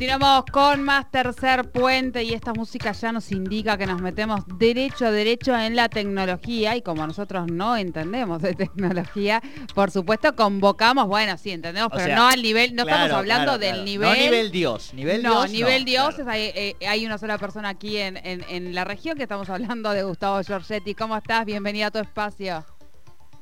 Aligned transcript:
Continuamos 0.00 0.46
con 0.50 0.82
más 0.82 1.10
tercer 1.10 1.70
puente 1.70 2.24
y 2.24 2.32
esta 2.32 2.54
música 2.54 2.92
ya 2.92 3.12
nos 3.12 3.30
indica 3.32 3.76
que 3.76 3.84
nos 3.84 4.00
metemos 4.00 4.40
derecho 4.56 5.04
a 5.04 5.10
derecho 5.10 5.54
en 5.54 5.76
la 5.76 5.90
tecnología 5.90 6.74
y 6.74 6.80
como 6.80 7.06
nosotros 7.06 7.48
no 7.52 7.76
entendemos 7.76 8.40
de 8.40 8.54
tecnología, 8.54 9.42
por 9.74 9.90
supuesto 9.90 10.34
convocamos, 10.34 11.06
bueno, 11.06 11.36
sí 11.36 11.50
entendemos, 11.50 11.92
pero 11.94 12.16
no 12.16 12.28
al 12.28 12.40
nivel, 12.40 12.74
no 12.74 12.84
estamos 12.84 13.10
hablando 13.10 13.58
del 13.58 13.84
nivel... 13.84 14.08
No 14.08 14.14
nivel 14.16 14.50
Dios, 14.50 14.94
nivel 14.94 15.22
no, 15.22 15.42
Dios. 15.42 15.50
Nivel 15.50 15.84
Dios, 15.84 16.18
hay, 16.20 16.50
eh, 16.54 16.76
hay, 16.88 17.04
una 17.04 17.18
sola 17.18 17.36
persona 17.36 17.68
aquí 17.68 17.98
en, 17.98 18.16
en, 18.24 18.74
la 18.74 18.84
región 18.84 19.18
que 19.18 19.24
estamos 19.24 19.50
hablando 19.50 19.90
de 19.90 20.02
Gustavo 20.02 20.40
Giorgetti. 20.40 20.94
¿Cómo 20.94 21.14
estás? 21.14 21.44
Bienvenida 21.44 21.88
a 21.88 21.90
tu 21.90 21.98
espacio. 21.98 22.64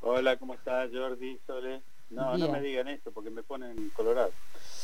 Hola, 0.00 0.36
¿cómo 0.36 0.54
estás 0.54 0.90
Jordi, 0.92 1.38
Sole? 1.46 1.82
No, 2.10 2.36
no 2.36 2.48
me 2.48 2.60
digan 2.62 2.88
esto 2.88 3.12
porque 3.12 3.30
me 3.30 3.44
ponen 3.44 3.90
colorado. 3.90 4.32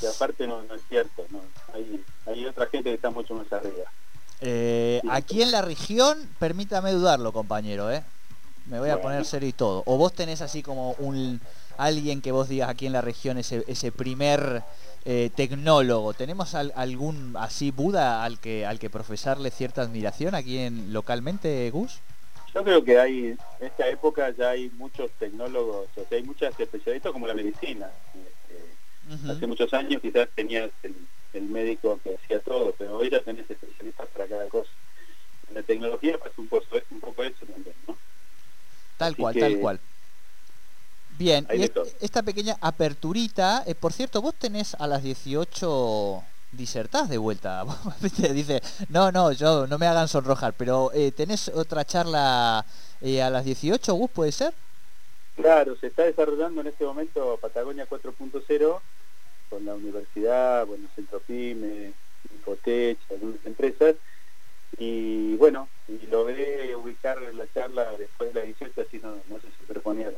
Aparte 0.06 0.46
no, 0.46 0.62
es 0.62 0.82
cierto, 0.88 1.24
no. 1.30 1.40
Hay, 2.26 2.46
otra 2.46 2.66
gente 2.66 2.90
que 2.90 2.94
está 2.94 3.10
mucho 3.10 3.34
más 3.34 3.52
arriba. 3.52 3.84
Eh, 4.40 5.00
aquí 5.10 5.42
en 5.42 5.50
la 5.50 5.62
región, 5.62 6.18
permítame 6.38 6.92
dudarlo, 6.92 7.32
compañero, 7.32 7.90
¿eh? 7.90 8.04
Me 8.66 8.78
voy 8.78 8.90
a 8.90 9.00
poner 9.00 9.24
serio 9.24 9.48
y 9.48 9.52
todo. 9.52 9.82
O 9.86 9.98
vos 9.98 10.12
tenés 10.12 10.40
así 10.40 10.62
como 10.62 10.92
un 10.92 11.40
alguien 11.76 12.22
que 12.22 12.32
vos 12.32 12.48
digas 12.48 12.70
aquí 12.70 12.86
en 12.86 12.92
la 12.92 13.00
región 13.00 13.36
ese, 13.36 13.64
ese 13.66 13.92
primer 13.92 14.62
eh, 15.04 15.30
tecnólogo. 15.34 16.14
¿Tenemos 16.14 16.54
algún 16.54 17.36
así 17.38 17.70
Buda 17.70 18.24
al 18.24 18.38
que 18.40 18.64
al 18.64 18.78
que 18.78 18.88
profesarle 18.88 19.50
cierta 19.50 19.82
admiración 19.82 20.34
aquí 20.34 20.58
en 20.58 20.94
localmente, 20.94 21.70
Gus? 21.70 22.00
Yo 22.54 22.62
creo 22.62 22.84
que 22.84 22.98
hay, 22.98 23.26
en 23.26 23.38
esta 23.60 23.88
época 23.88 24.30
ya 24.30 24.50
hay 24.50 24.70
muchos 24.78 25.10
tecnólogos, 25.18 25.88
o 25.96 26.08
sea, 26.08 26.16
hay 26.16 26.22
muchas 26.22 26.58
especialistas 26.58 27.12
como 27.12 27.26
la 27.26 27.34
medicina. 27.34 27.90
Este, 28.14 28.64
hace 29.28 29.46
muchos 29.46 29.72
años 29.74 30.00
quizás 30.00 30.28
tenías 30.34 30.70
el, 30.82 30.94
médico 31.42 31.98
que 32.02 32.14
hacía 32.14 32.40
todo, 32.40 32.74
pero 32.78 32.96
hoy 32.96 33.10
ya 33.10 33.20
tenés 33.20 33.50
especialistas 33.50 34.08
para 34.08 34.26
cada 34.26 34.48
cosa. 34.48 34.70
En 35.48 35.56
la 35.56 35.62
tecnología 35.62 36.16
pasa 36.16 36.34
un 36.36 36.48
poco, 36.48 36.64
un 36.90 37.00
poco 37.00 37.24
eso 37.24 37.44
también, 37.44 37.74
¿no? 37.88 37.96
Tal 38.96 39.16
cual, 39.16 39.34
tal 39.34 39.58
cual. 39.58 39.80
Bien, 41.18 41.46
y 41.52 41.62
esta 42.00 42.22
pequeña 42.22 42.56
aperturita, 42.60 43.62
eh, 43.66 43.74
por 43.74 43.92
cierto, 43.92 44.22
vos 44.22 44.34
tenés 44.34 44.74
a 44.74 44.86
las 44.86 45.02
18 45.02 46.22
disertás 46.52 47.08
de 47.08 47.18
vuelta. 47.18 47.64
Dice, 48.00 48.62
no, 48.88 49.12
no, 49.12 49.32
yo 49.32 49.66
no 49.66 49.78
me 49.78 49.86
hagan 49.86 50.08
sonrojar, 50.08 50.54
pero 50.54 50.90
eh, 50.92 51.12
¿tenés 51.12 51.48
otra 51.48 51.84
charla 51.84 52.64
eh, 53.00 53.22
a 53.22 53.30
las 53.30 53.44
18, 53.44 53.94
Gus, 53.94 54.10
puede 54.10 54.32
ser? 54.32 54.54
Claro, 55.36 55.76
se 55.76 55.88
está 55.88 56.04
desarrollando 56.04 56.60
en 56.60 56.68
este 56.68 56.84
momento 56.84 57.38
Patagonia 57.40 57.88
4.0 57.88 58.80
con 59.54 59.64
la 59.64 59.74
universidad, 59.76 60.66
bueno, 60.66 60.88
Centro 60.96 61.20
Pyme, 61.20 61.92
Infotech, 62.34 62.98
algunas 63.08 63.46
empresas, 63.46 63.94
y 64.76 65.36
bueno, 65.36 65.68
y 65.86 66.08
logré 66.08 66.74
ubicar 66.74 67.22
la 67.32 67.46
charla 67.52 67.92
después 67.96 68.34
de 68.34 68.40
la 68.40 68.46
18, 68.46 68.80
así 68.80 68.98
no, 69.00 69.22
no 69.28 69.40
se 69.40 69.52
superponía 69.52 70.10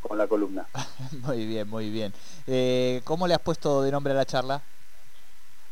con, 0.00 0.16
la 0.16 0.28
columna. 0.28 0.68
muy 1.26 1.46
bien, 1.46 1.68
muy 1.68 1.90
bien. 1.90 2.12
Eh, 2.46 3.00
¿Cómo 3.04 3.26
le 3.26 3.34
has 3.34 3.40
puesto 3.40 3.82
de 3.82 3.90
nombre 3.90 4.12
a 4.12 4.16
la 4.16 4.24
charla? 4.24 4.62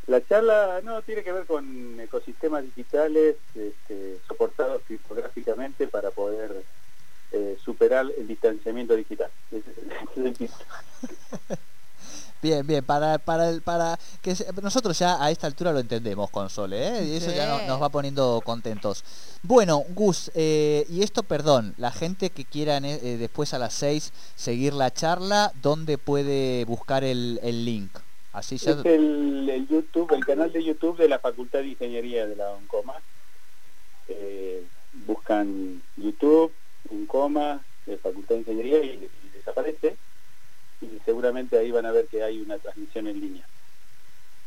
La 0.09 0.25
charla 0.27 0.81
no 0.83 1.01
tiene 1.03 1.23
que 1.23 1.31
ver 1.31 1.47
con 1.47 2.01
ecosistemas 2.01 2.65
digitales 2.65 3.37
este, 3.55 4.19
soportados 4.27 4.83
criptográficamente 4.85 5.87
para 5.87 6.11
poder 6.11 6.65
eh, 7.31 7.57
superar 7.61 8.07
el 8.17 8.27
distanciamiento 8.27 8.97
digital. 8.97 9.31
Bien, 12.41 12.67
bien, 12.67 12.85
para, 12.85 13.19
para, 13.19 13.53
para 13.65 13.99
que 14.23 14.35
nosotros 14.63 14.99
ya 14.99 15.23
a 15.23 15.31
esta 15.31 15.47
altura 15.47 15.73
lo 15.73 15.81
entendemos 15.81 16.31
con 16.31 16.49
Sole, 16.49 16.87
¿eh? 16.87 17.05
y 17.05 17.17
eso 17.17 17.33
ya 17.33 17.67
nos 17.67 17.83
va 17.83 17.89
poniendo 17.89 18.41
contentos. 18.45 19.05
Bueno, 19.43 19.83
Gus, 19.89 20.31
eh, 20.35 20.87
y 20.89 21.03
esto, 21.03 21.25
perdón, 21.25 21.75
la 21.79 21.91
gente 21.91 22.31
que 22.31 22.45
quiera 22.45 22.81
después 22.81 23.55
a 23.55 23.59
las 23.59 23.75
6 23.75 24.13
seguir 24.37 24.73
la 24.73 24.93
charla, 24.93 25.53
¿dónde 25.63 25.99
puede 25.99 26.65
buscar 26.65 27.03
el, 27.03 27.41
el 27.43 27.65
link? 27.65 27.91
Así 28.33 28.55
Es 28.55 28.67
el, 28.85 29.67
YouTube, 29.69 30.13
el 30.13 30.25
canal 30.25 30.53
de 30.53 30.63
YouTube 30.63 30.97
de 30.97 31.09
la 31.09 31.19
Facultad 31.19 31.61
de 31.61 31.69
Ingeniería 31.69 32.27
de 32.27 32.37
la 32.37 32.53
UNCOMA. 32.53 32.95
Eh, 34.07 34.65
buscan 35.07 35.83
YouTube, 35.97 36.53
UNCOMA, 36.91 37.61
de 37.87 37.97
Facultad 37.97 38.37
de 38.37 38.41
Ingeniería 38.43 38.79
y, 38.85 39.11
y 39.25 39.29
desaparece. 39.35 39.97
Y 40.81 40.99
seguramente 41.05 41.59
ahí 41.59 41.71
van 41.71 41.87
a 41.87 41.93
ver 41.93 42.07
que 42.07 42.23
hay 42.23 42.41
una 42.41 42.59
transmisión 42.59 43.07
en 43.07 43.21
línea. 43.21 43.45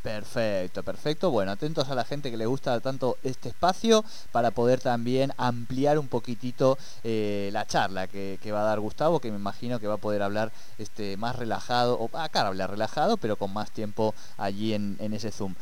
Perfecto, 0.01 0.81
perfecto. 0.81 1.29
Bueno, 1.29 1.51
atentos 1.51 1.89
a 1.89 1.95
la 1.95 2.03
gente 2.03 2.31
que 2.31 2.37
le 2.37 2.47
gusta 2.47 2.79
tanto 2.79 3.17
este 3.21 3.49
espacio 3.49 4.03
para 4.31 4.49
poder 4.49 4.79
también 4.79 5.31
ampliar 5.37 5.99
un 5.99 6.07
poquitito 6.07 6.77
eh, 7.03 7.49
la 7.53 7.67
charla 7.67 8.07
que, 8.07 8.39
va 8.51 8.61
a 8.61 8.65
dar 8.65 8.79
Gustavo, 8.79 9.19
que 9.19 9.29
me 9.29 9.37
imagino 9.37 9.79
que 9.79 9.87
va 9.87 9.95
a 9.95 9.97
poder 9.97 10.23
hablar 10.23 10.51
este, 10.79 11.17
más 11.17 11.35
relajado, 11.35 11.99
o 11.99 12.09
acá 12.17 12.47
habla 12.47 12.65
relajado, 12.65 13.17
pero 13.17 13.35
con 13.35 13.53
más 13.53 13.69
tiempo 13.69 14.15
allí 14.37 14.73
en, 14.73 14.97
ese 15.13 15.31
Zoom. 15.31 15.53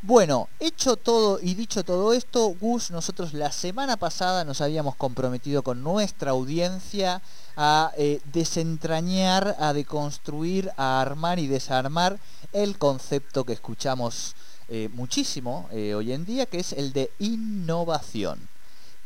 Bueno, 0.00 0.48
hecho 0.60 0.94
todo 0.94 1.40
y 1.42 1.54
dicho 1.54 1.82
todo 1.82 2.12
esto, 2.12 2.54
Gus, 2.60 2.92
nosotros 2.92 3.34
la 3.34 3.50
semana 3.50 3.96
pasada 3.96 4.44
nos 4.44 4.60
habíamos 4.60 4.94
comprometido 4.94 5.64
con 5.64 5.82
nuestra 5.82 6.30
audiencia 6.30 7.20
a 7.60 7.90
eh, 7.96 8.20
desentrañar, 8.32 9.56
a 9.58 9.72
deconstruir, 9.72 10.70
a 10.76 11.00
armar 11.00 11.40
y 11.40 11.48
desarmar 11.48 12.20
el 12.52 12.78
concepto 12.78 13.42
que 13.42 13.52
escuchamos 13.52 14.36
eh, 14.68 14.88
muchísimo 14.92 15.68
eh, 15.72 15.92
hoy 15.92 16.12
en 16.12 16.24
día, 16.24 16.46
que 16.46 16.60
es 16.60 16.72
el 16.72 16.92
de 16.92 17.10
innovación. 17.18 18.38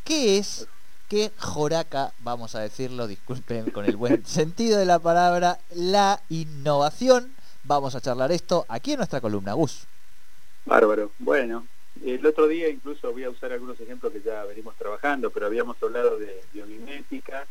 ¿Qué 0.05 0.37
es 0.37 0.69
que 1.09 1.33
Joraca, 1.39 2.13
vamos 2.21 2.55
a 2.55 2.61
decirlo, 2.61 3.07
disculpen 3.07 3.71
con 3.71 3.87
el 3.87 3.97
buen 3.97 4.27
sentido 4.27 4.79
de 4.79 4.85
la 4.85 4.99
palabra, 4.99 5.59
la 5.75 6.21
innovación? 6.29 7.33
Vamos 7.65 7.95
a 7.95 8.03
charlar 8.03 8.33
esto 8.33 8.67
aquí 8.69 8.93
en 8.93 8.99
nuestra 8.99 9.23
columna, 9.23 9.55
Gus. 9.55 9.87
Bárbaro. 10.67 11.11
Bueno, 11.19 11.67
el 12.05 12.27
otro 12.27 12.47
día 12.49 12.69
incluso 12.69 13.13
voy 13.13 13.25
a 13.25 13.31
usar 13.31 13.51
algunos 13.51 13.81
ejemplos 13.81 14.13
que 14.13 14.21
ya 14.21 14.45
venimos 14.45 14.77
trabajando, 14.77 15.31
pero 15.31 15.47
habíamos 15.47 15.83
hablado 15.83 16.19
de 16.19 16.43
biomimética 16.53 17.47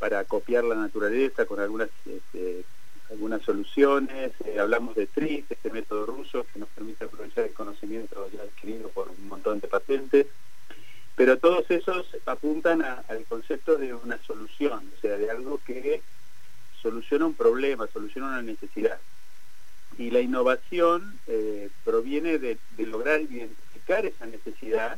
para 0.00 0.24
copiar 0.24 0.64
la 0.64 0.74
naturaleza 0.74 1.44
con 1.44 1.60
algunas 1.60 1.90
este, 2.06 2.64
algunas 3.10 3.42
soluciones, 3.42 4.32
eh, 4.44 4.58
hablamos 4.58 4.94
de 4.94 5.06
TRIS, 5.06 5.44
este 5.50 5.70
método 5.70 6.06
ruso 6.06 6.46
que 6.52 6.60
nos 6.60 6.68
permite 6.68 7.04
aprovechar 7.04 7.44
el 7.44 7.52
conocimiento 7.52 8.28
ya 8.32 8.42
adquirido 8.42 8.88
por 8.88 9.08
un 9.08 9.28
montón 9.28 9.60
de 9.60 9.68
patentes, 9.68 10.26
pero 11.16 11.36
todos 11.38 11.68
esos 11.70 12.06
apuntan 12.24 12.82
al 12.82 13.24
concepto 13.28 13.76
de 13.76 13.92
una 13.92 14.16
solución, 14.22 14.90
o 14.96 15.00
sea, 15.00 15.18
de 15.18 15.30
algo 15.30 15.60
que 15.66 16.02
soluciona 16.80 17.26
un 17.26 17.34
problema, 17.34 17.88
soluciona 17.88 18.28
una 18.28 18.42
necesidad. 18.42 18.98
Y 19.98 20.10
la 20.10 20.20
innovación 20.20 21.18
eh, 21.26 21.68
proviene 21.84 22.38
de, 22.38 22.58
de 22.76 22.86
lograr 22.86 23.20
identificar 23.20 24.06
esa 24.06 24.24
necesidad, 24.26 24.96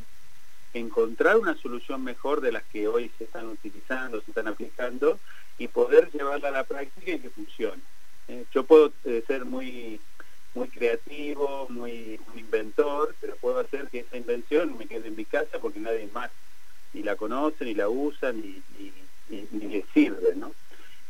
encontrar 0.75 1.37
una 1.37 1.57
solución 1.57 2.03
mejor 2.03 2.41
de 2.41 2.53
las 2.53 2.65
que 2.65 2.89
hoy 2.89 3.11
se 3.19 3.25
están 3.25 3.49
utilizando, 3.49 4.21
se 4.21 4.31
están 4.31 4.49
aplicando, 4.49 5.19
y 5.59 5.69
poder 5.69 6.11
llevarla 6.13 6.49
a 6.49 6.53
la 6.53 6.65
práctica 6.65 7.13
y 7.13 7.19
que 7.19 7.31
funcione. 7.31 7.83
Eh, 8.29 8.45
yo 8.53 8.65
puedo 8.65 8.93
eh, 9.05 9.23
ser 9.27 9.45
muy 9.45 10.01
muy 10.55 10.69
creativo, 10.69 11.67
muy 11.71 12.21
inventor, 12.37 13.15
pero 13.21 13.37
puedo 13.37 13.61
hacer 13.61 13.89
que 13.89 14.01
esa 14.01 14.17
invención 14.17 14.77
me 14.77 14.87
quede 14.87 15.09
en 15.09 15.17
mi 15.17 15.25
casa 15.25 15.59
porque 15.59 15.81
nadie 15.81 16.09
más 16.13 16.31
ni 16.93 17.03
la 17.03 17.17
conoce, 17.17 17.65
ni 17.65 17.75
la 17.75 17.89
usa, 17.89 18.33
ni, 18.33 18.63
ni, 19.29 19.47
le 19.51 19.85
sirve, 19.95 20.35
¿no? 20.37 20.55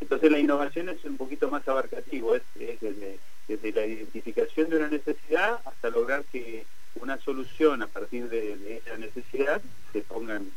Entonces 0.01 0.31
la 0.31 0.39
innovación 0.39 0.89
es 0.89 1.05
un 1.05 1.17
poquito 1.17 1.51
más 1.51 1.67
abarcativo, 1.67 2.37
es, 2.37 2.43
desde, 2.55 3.73
la 3.73 3.87
identificación 3.87 4.71
de 4.71 4.77
una 4.77 4.89
necesidad 4.89 5.61
hasta 5.65 5.91
lograr 5.91 6.25
que 6.31 6.65
una 6.97 7.19
solución 7.19 7.83
a 7.83 7.87
partir 7.87 8.29
de, 8.29 8.77
esa 8.85 8.97
necesidad 8.97 9.61
se 9.93 10.01
ponga 10.03 10.37
en, 10.37 10.53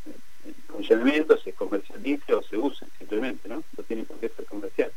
funcionamiento, 0.68 1.38
se 1.38 1.54
comercialice 1.54 2.34
o 2.34 2.44
se 2.44 2.58
use 2.58 2.86
simplemente, 3.00 3.50
¿no? 3.50 3.64
No 3.76 3.84
tiene 3.84 4.04
por 4.04 4.20
qué 4.20 4.30
ser 4.30 4.46
comercial. 4.46 4.92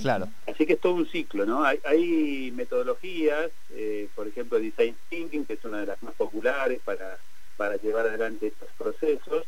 Claro. 0.00 0.28
Así 0.46 0.66
que 0.66 0.74
es 0.74 0.80
todo 0.80 0.94
un 0.94 1.06
ciclo, 1.06 1.46
¿no? 1.46 1.64
Hay, 1.64 2.52
metodologías, 2.54 3.50
eh, 3.70 4.08
por 4.14 4.26
ejemplo, 4.26 4.58
Design 4.58 4.96
Thinking, 5.08 5.44
que 5.44 5.54
es 5.54 5.64
una 5.64 5.80
de 5.80 5.86
las 5.86 6.02
más 6.02 6.14
populares 6.14 6.80
para, 6.84 7.18
para 7.56 7.76
llevar 7.76 8.06
adelante 8.06 8.48
estos 8.48 8.68
procesos, 8.76 9.44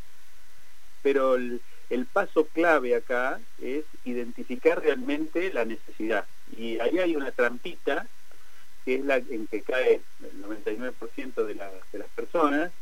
pero 1.02 1.34
el, 1.34 1.60
paso 2.12 2.46
clave 2.46 2.94
acá 2.94 3.40
es 3.60 3.84
identificar 4.04 4.80
realmente 4.82 5.52
la 5.52 5.64
necesidad. 5.64 6.24
Y 6.56 6.78
ahí 6.80 6.98
hay 6.98 7.16
una 7.16 7.30
trampita, 7.30 8.06
que 8.84 8.96
es 8.96 9.04
la 9.04 9.16
en 9.16 9.46
que 9.46 9.62
cae 9.62 10.02
el 10.20 10.42
99% 10.42 11.34
de, 11.44 11.54
de 11.54 11.98
las 11.98 12.08
personas, 12.14 12.72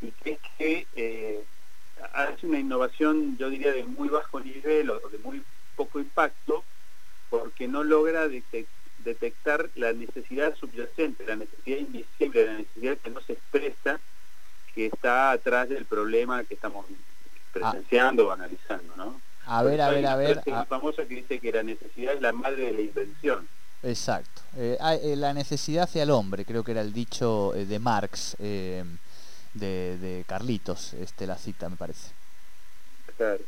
y 0.00 0.12
que 0.12 0.32
es 0.32 0.38
que 0.56 0.86
eh, 0.94 1.44
hace 2.12 2.46
una 2.46 2.58
innovación, 2.58 3.36
yo 3.36 3.50
diría, 3.50 3.72
de 3.72 3.84
muy 3.84 4.08
bajo 4.08 4.40
nivel 4.40 4.90
o 4.90 5.00
de 5.08 5.18
muy 5.18 5.42
poco 5.74 5.98
impacto, 5.98 6.64
porque 7.28 7.68
no 7.68 7.84
logra 7.84 8.28
detectar 8.98 9.70
la 9.74 9.92
necesidad 9.92 10.54
subyacente, 10.56 11.26
la 11.26 11.36
necesidad 11.36 11.78
invisible, 11.78 12.46
la 12.46 12.58
necesidad 12.58 12.98
que 12.98 13.10
no 13.10 13.20
se 13.20 13.32
expresa, 13.34 14.00
que 14.74 14.86
está 14.86 15.32
atrás 15.32 15.68
del 15.68 15.84
problema 15.86 16.44
que 16.44 16.54
estamos 16.54 16.86
presenciando 17.52 18.28
o 18.28 18.30
analizando, 18.30 18.96
¿no? 18.96 19.20
A 19.46 19.62
ver, 19.62 19.80
a 19.80 19.90
ver, 19.90 20.06
a 20.06 20.16
ver. 20.16 20.42
Una 20.46 20.64
famosa 20.66 21.06
que 21.06 21.16
dice 21.16 21.40
que 21.40 21.52
la 21.52 21.62
necesidad 21.62 22.14
es 22.14 22.20
la 22.20 22.32
madre 22.32 22.66
de 22.66 22.72
la 22.72 22.80
invención. 22.82 23.48
Exacto. 23.82 24.42
Eh, 24.56 24.76
eh, 24.80 25.16
la 25.16 25.32
necesidad 25.32 25.84
hacia 25.84 26.02
el 26.02 26.10
hombre, 26.10 26.44
creo 26.44 26.64
que 26.64 26.72
era 26.72 26.80
el 26.80 26.92
dicho 26.92 27.54
eh, 27.54 27.64
de 27.64 27.78
Marx, 27.78 28.36
de, 28.38 28.84
de, 29.54 30.24
Carlitos, 30.26 30.94
este, 30.94 31.26
la 31.26 31.36
cita, 31.36 31.68
me 31.68 31.76
parece. 31.76 32.12
Claro. 33.16 33.40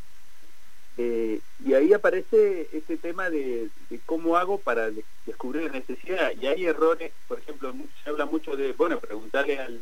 y 0.97 1.75
ahí 1.75 1.93
aparece 1.93 2.69
este 2.73 2.97
tema 2.97 3.31
de, 3.31 3.71
cómo 4.07 4.37
hago 4.37 4.59
para 4.59 4.91
descubrir 5.27 5.65
la 5.65 5.79
necesidad. 5.79 6.33
Y 6.41 6.47
hay 6.47 6.65
errores, 6.67 7.13
por 7.29 7.39
ejemplo, 7.39 7.73
se 8.03 8.11
habla 8.11 8.27
mucho 8.27 8.57
de, 8.57 8.73
bueno, 8.73 8.99
preguntarle 8.99 9.59
al, 9.59 9.81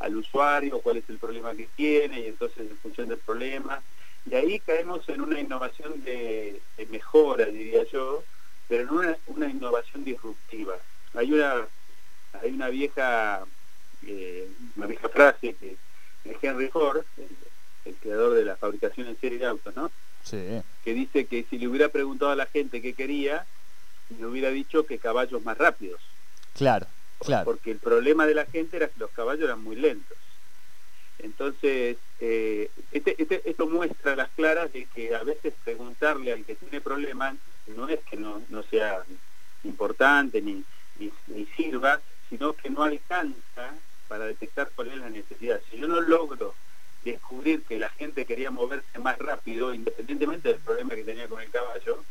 al 0.00 0.16
usuario 0.16 0.80
cuál 0.80 0.96
es 0.98 1.08
el 1.08 1.18
problema 1.18 1.54
que 1.54 1.68
tiene 1.76 2.20
y 2.20 2.26
entonces 2.26 2.70
en 2.70 2.76
función 2.78 3.08
del 3.08 3.18
problema 3.18 3.80
y 4.26 4.34
ahí 4.34 4.60
caemos 4.60 5.08
en 5.08 5.20
una 5.22 5.40
innovación 5.40 6.04
de, 6.04 6.60
mejora, 6.90 7.46
diría 7.46 7.84
yo, 7.84 8.22
pero 8.70 8.84
en 8.84 9.16
una, 9.26 9.50
innovación 9.50 10.04
disruptiva. 10.04 10.76
Hay 11.14 11.32
una, 11.32 11.66
hay 12.40 12.52
una 12.52 12.68
vieja, 12.68 13.44
eh, 14.06 14.48
una 14.76 14.86
vieja 14.86 15.08
frase 15.08 15.54
que 15.54 15.76
de 16.24 16.36
Henry 16.40 16.68
Ford, 16.68 17.02
el, 17.84 17.94
creador 17.96 18.34
de 18.34 18.44
la 18.44 18.56
fabricación 18.56 19.08
en 19.08 19.18
serie 19.18 19.38
de 19.38 19.46
autos, 19.46 19.74
¿no? 19.74 19.90
Que 20.30 20.94
dice 20.94 21.26
que 21.26 21.44
si 21.50 21.58
le 21.58 21.66
hubiera 21.66 21.88
preguntado 21.88 22.30
a 22.30 22.36
la 22.36 22.46
gente 22.46 22.80
qué 22.80 22.94
quería, 22.94 23.44
le 24.16 24.24
hubiera 24.24 24.50
dicho 24.50 24.86
que 24.86 24.98
caballos 24.98 25.44
más 25.44 25.58
rápidos. 25.58 26.00
Claro, 26.54 26.86
claro. 27.18 27.46
Porque 27.46 27.72
el 27.72 27.78
problema 27.78 28.24
de 28.26 28.34
la 28.34 28.46
gente 28.46 28.76
era 28.76 28.86
que 28.86 29.00
los 29.00 29.10
caballos 29.10 29.46
eran 29.46 29.64
muy 29.64 29.74
lentos. 29.74 30.16
Entonces, 31.18 31.96
eh, 32.20 32.70
este, 32.92 33.20
este, 33.20 33.42
esto 33.50 33.66
muestra 33.66 34.14
las 34.14 34.30
claras 34.30 34.72
de 34.72 34.86
que 34.94 35.16
a 35.16 35.24
veces 35.24 35.54
preguntarle 35.64 36.32
al 36.32 36.44
que 36.44 36.54
tiene 36.54 36.80
problemas 36.80 37.34
no 37.76 37.88
es 37.88 38.00
que 38.00 38.16
no, 38.16 38.42
sea 38.70 39.02
importante 39.64 40.40
ni, 40.40 40.64
ni, 40.98 41.46
sirva, 41.56 42.00
sino 42.28 42.54
que 42.54 42.70
no 42.70 42.82
alcanza 42.82 43.74
para 44.08 44.26
detectar 44.26 44.70
cuál 44.74 44.88
es 44.88 44.98
la 44.98 45.10
necesidad. 45.10 45.60
Si 45.70 45.78
yo 45.78 45.88
no 45.88 46.00
logro 46.00 46.54
descubrir 47.04 47.62
que 47.62 47.78
la 47.78 47.88
gente 47.90 48.24
quería 48.24 48.50
moverse 48.50 48.98
más 48.98 49.18
rápido, 49.18 49.72
independientemente 49.72 50.48
del 50.48 50.58
problema 50.58 50.94
que 50.94 51.04
tenía 51.04 51.28
con 51.28 51.40
el 51.40 51.50
caballo, 51.50 52.04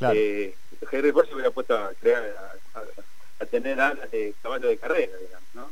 eh, 0.00 0.54
Henry 0.90 1.12
Ford 1.12 1.26
se 1.28 1.34
hubiera 1.34 1.50
puesto 1.50 1.76
a 1.76 1.92
crear, 1.94 2.22
a, 2.74 3.46
tener 3.46 3.80
alas 3.80 4.10
de 4.10 4.34
caballo 4.42 4.68
de 4.68 4.78
carrera, 4.78 5.16
digamos, 5.18 5.48
¿no? 5.54 5.70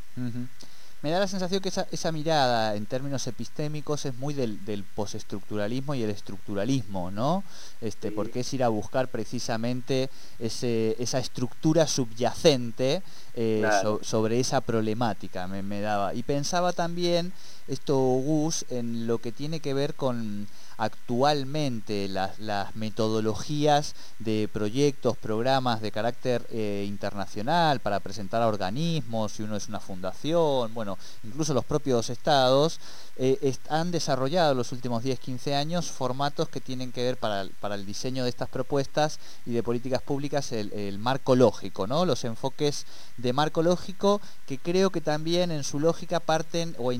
Me 1.04 1.10
da 1.10 1.18
la 1.18 1.28
sensación 1.28 1.60
que 1.60 1.68
esa, 1.68 2.12
mirada 2.12 2.76
en 2.76 2.86
términos 2.86 3.26
epistémicos 3.26 4.06
es 4.06 4.16
muy 4.16 4.32
del, 4.32 4.64
del 4.64 4.84
postestructuralismo 4.84 5.94
y 5.94 6.02
el 6.02 6.08
estructuralismo, 6.08 7.10
¿no? 7.10 7.44
Este, 7.82 8.10
Porque 8.10 8.40
es 8.40 8.54
ir 8.54 8.64
a 8.64 8.68
buscar 8.68 9.08
precisamente 9.08 10.08
ese, 10.38 10.96
esa 10.98 11.18
estructura 11.18 11.86
subyacente 11.86 13.02
eh, 13.34 13.68
sobre 14.02 14.40
esa 14.40 14.60
problemática, 14.60 15.46
me, 15.46 15.62
me, 15.62 15.80
daba. 15.80 16.14
Y 16.14 16.22
pensaba 16.22 16.72
también, 16.72 17.32
esto 17.68 17.96
Gus, 17.96 18.64
en 18.70 19.06
lo 19.06 19.18
que 19.18 19.32
tiene 19.32 19.60
que 19.60 19.74
ver 19.74 19.94
con 19.94 20.46
actualmente 20.76 22.08
las, 22.08 22.34
metodologías 22.74 23.94
de 24.18 24.48
proyectos, 24.52 25.16
programas 25.16 25.80
de 25.80 25.92
carácter 25.92 26.46
eh, 26.50 26.84
internacional 26.86 27.80
para 27.80 28.00
presentar 28.00 28.42
a 28.42 28.48
organismos, 28.48 29.32
si 29.32 29.42
uno 29.42 29.56
es 29.56 29.68
una 29.68 29.80
fundación, 29.80 30.72
bueno, 30.74 30.98
incluso 31.22 31.54
los 31.54 31.64
propios 31.64 32.10
estados, 32.10 32.80
eh, 33.16 33.54
han 33.68 33.92
desarrollado 33.92 34.52
en 34.52 34.58
los 34.58 34.72
últimos 34.72 35.04
10-15 35.04 35.54
años 35.54 35.90
formatos 35.90 36.48
que 36.48 36.60
tienen 36.60 36.90
que 36.90 37.04
ver 37.04 37.16
para, 37.16 37.46
para, 37.60 37.76
el 37.76 37.86
diseño 37.86 38.24
de 38.24 38.30
estas 38.30 38.48
propuestas 38.48 39.20
y 39.46 39.52
de 39.52 39.62
políticas 39.62 40.02
públicas 40.02 40.50
el, 40.50 40.98
marco 40.98 41.36
lógico, 41.36 41.86
¿no? 41.86 42.04
los 42.06 42.24
enfoques 42.24 42.86
de 43.16 43.32
marco 43.32 43.62
lógico 43.62 44.20
que 44.46 44.58
creo 44.58 44.90
que 44.90 45.00
también 45.00 45.52
en 45.52 45.62
su 45.62 45.78
lógica 45.78 46.18
parten 46.18 46.74
o 46.78 46.92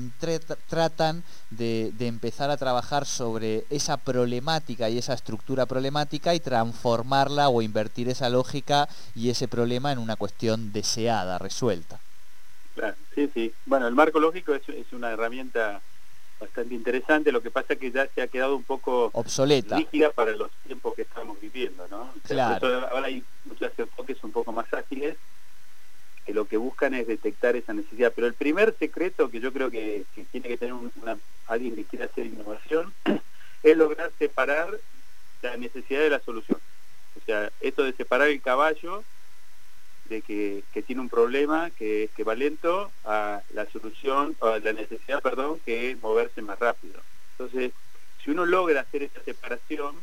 tratan 0.69 1.23
de, 1.49 1.93
empezar 1.99 2.49
a 2.49 2.57
trabajar 2.57 3.05
sobre 3.05 3.65
esa 3.69 3.97
problemática 3.97 4.89
y 4.89 4.97
esa 4.97 5.13
estructura 5.13 5.65
problemática 5.65 6.33
y 6.33 6.39
transformarla 6.39 7.49
o 7.49 7.61
invertir 7.61 8.07
esa 8.07 8.29
lógica 8.29 8.87
y 9.15 9.29
ese 9.29 9.47
problema 9.47 9.91
en 9.91 9.99
una 9.99 10.15
cuestión 10.15 10.71
deseada, 10.71 11.39
resuelta. 11.39 11.99
Sí, 13.15 13.29
sí. 13.33 13.53
Bueno, 13.65 13.87
el 13.87 13.95
marco 13.95 14.19
lógico 14.19 14.53
es 14.53 14.93
una 14.93 15.11
herramienta 15.11 15.81
bastante 16.39 16.73
interesante, 16.73 17.31
lo 17.31 17.41
que 17.41 17.51
pasa 17.51 17.73
es 17.73 17.79
que 17.79 17.91
ya 17.91 18.07
se 18.07 18.21
ha 18.21 18.27
quedado 18.27 18.55
un 18.55 18.63
poco 18.63 19.09
obsoleta 19.13 19.77
rígida 19.77 20.11
para 20.11 20.31
los 20.31 20.51
tiempos 20.65 20.93
que 20.95 21.03
estamos 21.03 21.39
viviendo, 21.39 21.87
¿no? 21.89 22.13
Claro. 22.23 22.87
ahora 22.91 23.07
hay 23.07 23.23
muchos 23.45 23.71
enfoques 23.77 24.23
un 24.23 24.31
poco 24.31 24.51
más 24.51 24.71
ágiles 24.73 25.17
que 26.25 26.33
lo 26.33 26.45
que 26.45 26.57
buscan 26.57 26.93
es 26.95 27.07
detectar 27.07 27.55
esa 27.55 27.73
necesidad. 27.73 28.11
Pero 28.13 28.27
el 28.27 28.33
primer 28.33 28.75
secreto 28.77 29.29
que 29.29 29.39
yo 29.39 29.53
creo 29.53 29.69
que, 29.69 30.05
tiene 30.31 30.47
que 30.47 30.57
tener 30.57 30.73
una, 30.73 31.17
alguien 31.47 31.75
que 31.75 31.85
quiera 31.85 32.05
hacer 32.05 32.25
innovación 32.25 32.93
es 33.63 33.77
lograr 33.77 34.11
separar 34.17 34.69
la 35.41 35.57
necesidad 35.57 35.99
de 35.99 36.09
la 36.09 36.19
solución. 36.19 36.59
O 37.15 37.25
sea, 37.25 37.51
esto 37.61 37.83
de 37.83 37.93
separar 37.93 38.29
el 38.29 38.41
caballo 38.41 39.03
de 40.09 40.21
que, 40.21 40.63
tiene 40.83 41.01
un 41.01 41.09
problema 41.09 41.71
que, 41.71 42.05
es 42.05 42.11
que 42.11 42.23
va 42.23 42.35
lento 42.35 42.91
a 43.03 43.41
la 43.53 43.65
solución, 43.71 44.35
o 44.39 44.47
a 44.47 44.59
la 44.59 44.73
necesidad, 44.73 45.21
perdón, 45.21 45.59
que 45.65 45.91
es 45.91 46.01
moverse 46.01 46.41
más 46.41 46.59
rápido. 46.59 47.01
Entonces, 47.37 47.71
si 48.23 48.31
uno 48.31 48.45
logra 48.45 48.81
hacer 48.81 49.03
esa 49.03 49.23
separación, 49.23 49.95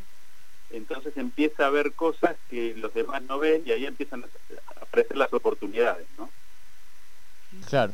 entonces 0.70 1.12
empieza 1.16 1.66
a 1.66 1.70
ver 1.70 1.92
cosas 1.92 2.36
que 2.48 2.74
los 2.76 2.92
demás 2.94 3.22
no 3.22 3.38
ven 3.38 3.62
y 3.64 3.72
ahí 3.72 3.86
empiezan 3.86 4.24
a 4.24 4.80
aparecer 4.80 5.16
las 5.16 5.32
oportunidades, 5.32 6.06
¿no? 6.16 6.30
Claro. 7.68 7.92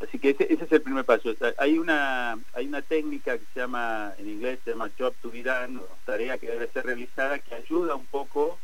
Así, 0.00 0.18
que 0.18 0.30
ese, 0.30 0.52
es 0.52 0.72
el 0.72 0.82
primer 0.82 1.04
paso. 1.04 1.34
hay 1.58 1.78
una 1.78 2.38
hay 2.54 2.66
una 2.66 2.80
técnica 2.80 3.38
que 3.38 3.44
se 3.52 3.60
llama, 3.60 4.14
en 4.18 4.28
inglés 4.28 4.58
se 4.64 4.70
llama 4.70 4.90
job 4.98 5.14
to 5.20 5.30
be 5.30 5.42
done, 5.42 5.78
o 5.78 5.98
tarea 6.04 6.38
que 6.38 6.48
debe 6.48 6.68
ser 6.68 6.86
realizada, 6.86 7.38
que 7.38 7.54
ayuda 7.54 7.94
un 7.94 8.06
poco 8.06 8.58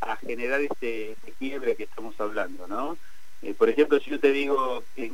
a 0.00 0.16
generar 0.16 0.60
este, 0.60 1.12
este, 1.12 1.32
quiebre 1.32 1.76
que 1.76 1.84
estamos 1.84 2.18
hablando, 2.20 2.66
¿no? 2.66 2.96
Eh, 3.42 3.54
por 3.54 3.68
ejemplo, 3.68 3.98
si 4.00 4.10
yo 4.10 4.20
te 4.20 4.32
digo, 4.32 4.82
que, 4.94 5.12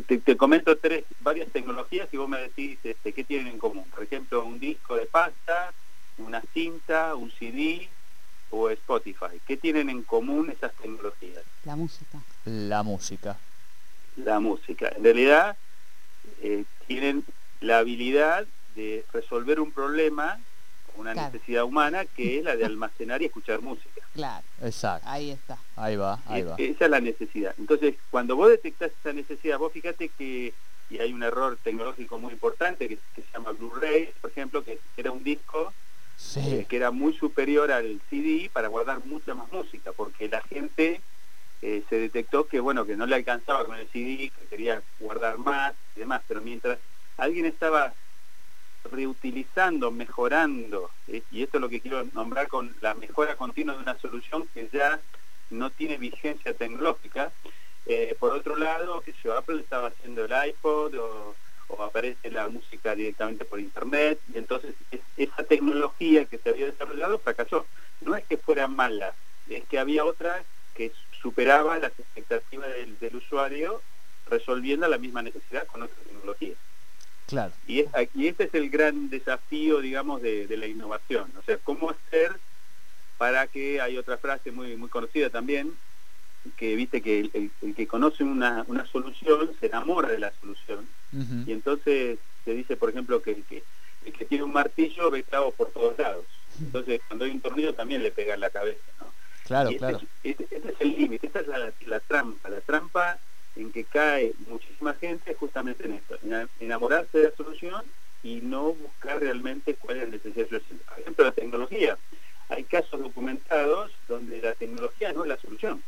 te, 0.00 0.36
comento 0.36 0.76
tres, 0.78 1.04
varias 1.20 1.48
tecnologías 1.50 2.08
y 2.12 2.16
vos 2.16 2.28
me 2.28 2.40
decís 2.40 2.78
este, 2.82 3.12
qué 3.12 3.24
tienen 3.24 3.48
en 3.48 3.58
común. 3.58 3.84
Por 3.94 4.02
ejemplo, 4.02 4.44
un 4.44 4.58
disco 4.58 4.96
de 4.96 5.06
pasta, 5.06 5.72
una 6.18 6.42
cinta, 6.52 7.14
un 7.14 7.30
CD 7.30 7.88
o 8.50 8.70
Spotify. 8.70 9.40
¿Qué 9.46 9.56
tienen 9.56 9.90
en 9.90 10.02
común 10.02 10.50
esas 10.50 10.72
tecnologías? 10.74 11.42
La 11.64 11.76
música. 11.76 12.18
La 12.44 12.82
música. 12.82 13.38
La 14.16 14.40
música. 14.40 14.88
En 14.96 15.04
realidad, 15.04 15.56
eh, 16.42 16.64
tienen 16.86 17.24
la 17.60 17.78
habilidad 17.78 18.46
de 18.74 19.04
resolver 19.12 19.60
un 19.60 19.72
problema 19.72 20.38
una 20.98 21.14
necesidad 21.14 21.64
humana 21.64 22.04
que 22.04 22.38
es 22.38 22.44
la 22.44 22.56
de 22.56 22.64
almacenar 22.64 23.22
y 23.22 23.26
escuchar 23.26 23.60
música. 23.60 24.02
Claro. 24.12 24.44
Exacto. 24.62 25.08
Ahí 25.08 25.30
está. 25.30 25.58
Ahí 25.76 25.96
va, 25.96 26.20
ahí 26.26 26.42
va. 26.42 26.56
Esa 26.58 26.84
es 26.84 26.90
la 26.90 27.00
necesidad. 27.00 27.54
Entonces, 27.58 27.94
cuando 28.10 28.36
vos 28.36 28.50
detectás 28.50 28.90
esa 29.00 29.12
necesidad, 29.12 29.58
vos 29.58 29.72
fíjate 29.72 30.08
que 30.10 30.52
y 30.90 30.98
hay 30.98 31.12
un 31.12 31.22
error 31.22 31.58
tecnológico 31.62 32.18
muy 32.18 32.32
importante 32.32 32.88
que, 32.88 32.98
se 33.14 33.22
llama 33.34 33.52
Blu-ray, 33.52 34.10
por 34.22 34.30
ejemplo, 34.30 34.64
que 34.64 34.80
era 34.96 35.12
un 35.12 35.22
disco 35.22 35.72
eh, 36.34 36.66
que 36.68 36.76
era 36.76 36.90
muy 36.90 37.12
superior 37.14 37.70
al 37.70 38.00
CD 38.10 38.50
para 38.52 38.66
guardar 38.66 39.04
mucha 39.04 39.34
más 39.34 39.50
música, 39.52 39.92
porque 39.92 40.28
la 40.28 40.42
gente 40.42 41.00
eh, 41.62 41.84
se 41.88 41.96
detectó 41.96 42.48
que 42.48 42.58
bueno 42.58 42.84
que 42.84 42.96
no 42.96 43.06
le 43.06 43.14
alcanzaba 43.14 43.64
con 43.64 43.76
el 43.76 43.88
CD, 43.88 44.32
que 44.36 44.46
quería 44.50 44.82
guardar 44.98 45.38
más 45.38 45.74
y 45.94 46.00
demás, 46.00 46.20
pero 46.26 46.40
mientras 46.40 46.78
alguien 47.16 47.46
estaba 47.46 47.94
reutilizando, 48.90 49.90
mejorando, 49.90 50.90
¿eh? 51.08 51.22
y 51.30 51.42
esto 51.42 51.58
es 51.58 51.60
lo 51.60 51.68
que 51.68 51.80
quiero 51.80 52.04
nombrar 52.12 52.48
con 52.48 52.74
la 52.80 52.94
mejora 52.94 53.36
continua 53.36 53.74
de 53.74 53.82
una 53.82 53.98
solución 53.98 54.48
que 54.54 54.68
ya 54.72 55.00
no 55.50 55.70
tiene 55.70 55.96
vigencia 55.96 56.54
tecnológica. 56.54 57.32
Eh, 57.86 58.14
por 58.18 58.32
otro 58.32 58.56
lado, 58.56 59.00
que 59.00 59.14
yo, 59.22 59.36
Apple 59.36 59.60
estaba 59.60 59.88
haciendo 59.88 60.24
el 60.24 60.48
iPod 60.48 60.94
o, 60.96 61.34
aparece 61.80 62.30
la 62.30 62.48
música 62.48 62.94
directamente 62.94 63.44
por 63.44 63.60
internet, 63.60 64.18
y 64.32 64.38
entonces 64.38 64.74
esa 65.16 65.44
tecnología 65.44 66.24
que 66.24 66.38
se 66.38 66.48
había 66.48 66.66
desarrollado 66.66 67.18
fracasó. 67.18 67.66
No 68.00 68.16
es 68.16 68.24
que 68.24 68.36
fuera 68.38 68.66
mala, 68.68 69.14
es 69.48 69.64
que 69.66 69.78
había 69.78 70.04
otra 70.04 70.42
que 70.74 70.92
superaba 71.20 71.78
las 71.78 71.92
expectativas 71.98 72.68
del, 72.70 72.98
del 72.98 73.16
usuario 73.16 73.82
resolviendo 74.26 74.88
la 74.88 74.98
misma 74.98 75.22
necesidad 75.22 75.66
con 75.66 75.82
otra 75.82 75.96
tecnología. 76.04 76.54
Claro. 77.28 77.52
Y, 77.66 77.80
este 78.26 78.44
es 78.44 78.54
el 78.54 78.70
gran 78.70 79.10
desafío, 79.10 79.80
digamos, 79.80 80.22
de, 80.22 80.56
la 80.56 80.66
innovación. 80.66 81.30
O 81.38 81.42
sea, 81.42 81.58
cómo 81.58 81.90
hacer 81.90 82.32
para 83.18 83.46
que 83.46 83.82
hay 83.82 83.98
otra 83.98 84.16
frase 84.16 84.50
muy 84.50 84.76
muy 84.76 84.88
conocida 84.88 85.28
también 85.28 85.74
que 86.56 86.76
viste 86.76 87.02
que 87.02 87.28
el, 87.34 87.74
que 87.74 87.86
conoce 87.86 88.22
una, 88.22 88.64
una, 88.68 88.86
solución 88.86 89.50
se 89.58 89.66
enamora 89.66 90.08
de 90.08 90.20
la 90.20 90.32
solución 90.40 90.88
y 91.46 91.52
entonces 91.52 92.18
se 92.44 92.54
dice 92.54 92.76
por 92.76 92.90
ejemplo 92.90 93.20
que 93.20 93.32
el 93.32 93.44
que, 93.44 93.64
el 94.06 94.12
que 94.12 94.24
tiene 94.24 94.44
un 94.44 94.52
martillo 94.52 95.10
ve 95.10 95.24
clavos 95.24 95.52
por 95.54 95.70
todos 95.72 95.98
lados 95.98 96.24
entonces 96.60 97.00
cuando 97.08 97.24
hay 97.24 97.32
un 97.32 97.40
tornillo 97.40 97.74
también 97.74 98.04
le 98.04 98.12
pega 98.12 98.34
en 98.34 98.40
la 98.40 98.50
cabeza 98.50 98.80
¿no? 99.00 99.12
claro 99.44 99.70
claro 99.76 100.00
este, 100.22 100.44
este, 100.44 100.68
es 100.68 100.80
el 100.80 100.96
límite 100.96 101.26
esta 101.26 101.40
es 101.40 101.48
la, 101.48 101.72
la, 101.86 102.00
trampa 102.00 102.48
la 102.48 102.60
trampa 102.60 103.18
en 103.58 103.72
que 103.72 103.84
cae 103.84 104.32
muchísima 104.46 104.94
gente 104.94 105.34
justamente 105.34 105.84
en 105.84 105.94
esto 105.94 106.18
enamorarse 106.60 107.18
de 107.18 107.24
la 107.24 107.36
solución 107.36 107.82
y 108.22 108.40
no 108.40 108.72
buscar 108.72 109.20
realmente 109.20 109.74
cuál 109.74 109.98
es 109.98 110.04
la 110.04 110.10
necesidad 110.10 110.46
de 110.46 110.58
la 110.58 110.64
solución 110.64 110.86
por 110.88 110.98
ejemplo 111.00 111.24
la 111.24 111.32
tecnología 111.32 111.98
hay 112.48 112.64
casos 112.64 113.00
documentados 113.00 113.92
donde 114.08 114.40
la 114.40 114.54
tecnología 114.54 115.12
no 115.12 115.24
es 115.24 115.28
la 115.28 115.36
solución 115.38 115.82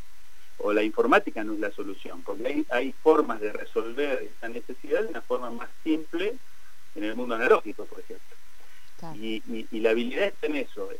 o 0.63 0.73
la 0.73 0.83
informática 0.83 1.43
no 1.43 1.55
es 1.55 1.61
la 1.61 1.71
solución, 1.73 2.23
porque 2.23 2.47
hay, 2.47 2.67
hay 2.71 2.93
formas 3.03 3.41
de 3.41 3.53
resolver 3.53 4.23
esa 4.23 4.49
necesidad 4.49 5.03
de 5.03 5.09
una 5.09 5.23
forma 5.23 5.51
más 5.51 5.69
simple 5.83 6.35
en 6.95 7.05
el 7.05 7.15
mundo 7.17 7.35
analógico, 7.35 7.85
por 7.87 8.01
ejemplo. 8.01 8.37
Y, 9.15 9.81
la 9.81 9.91
habilidad 9.91 10.27
está 10.27 10.47
en 10.47 10.57
eso, 10.57 10.91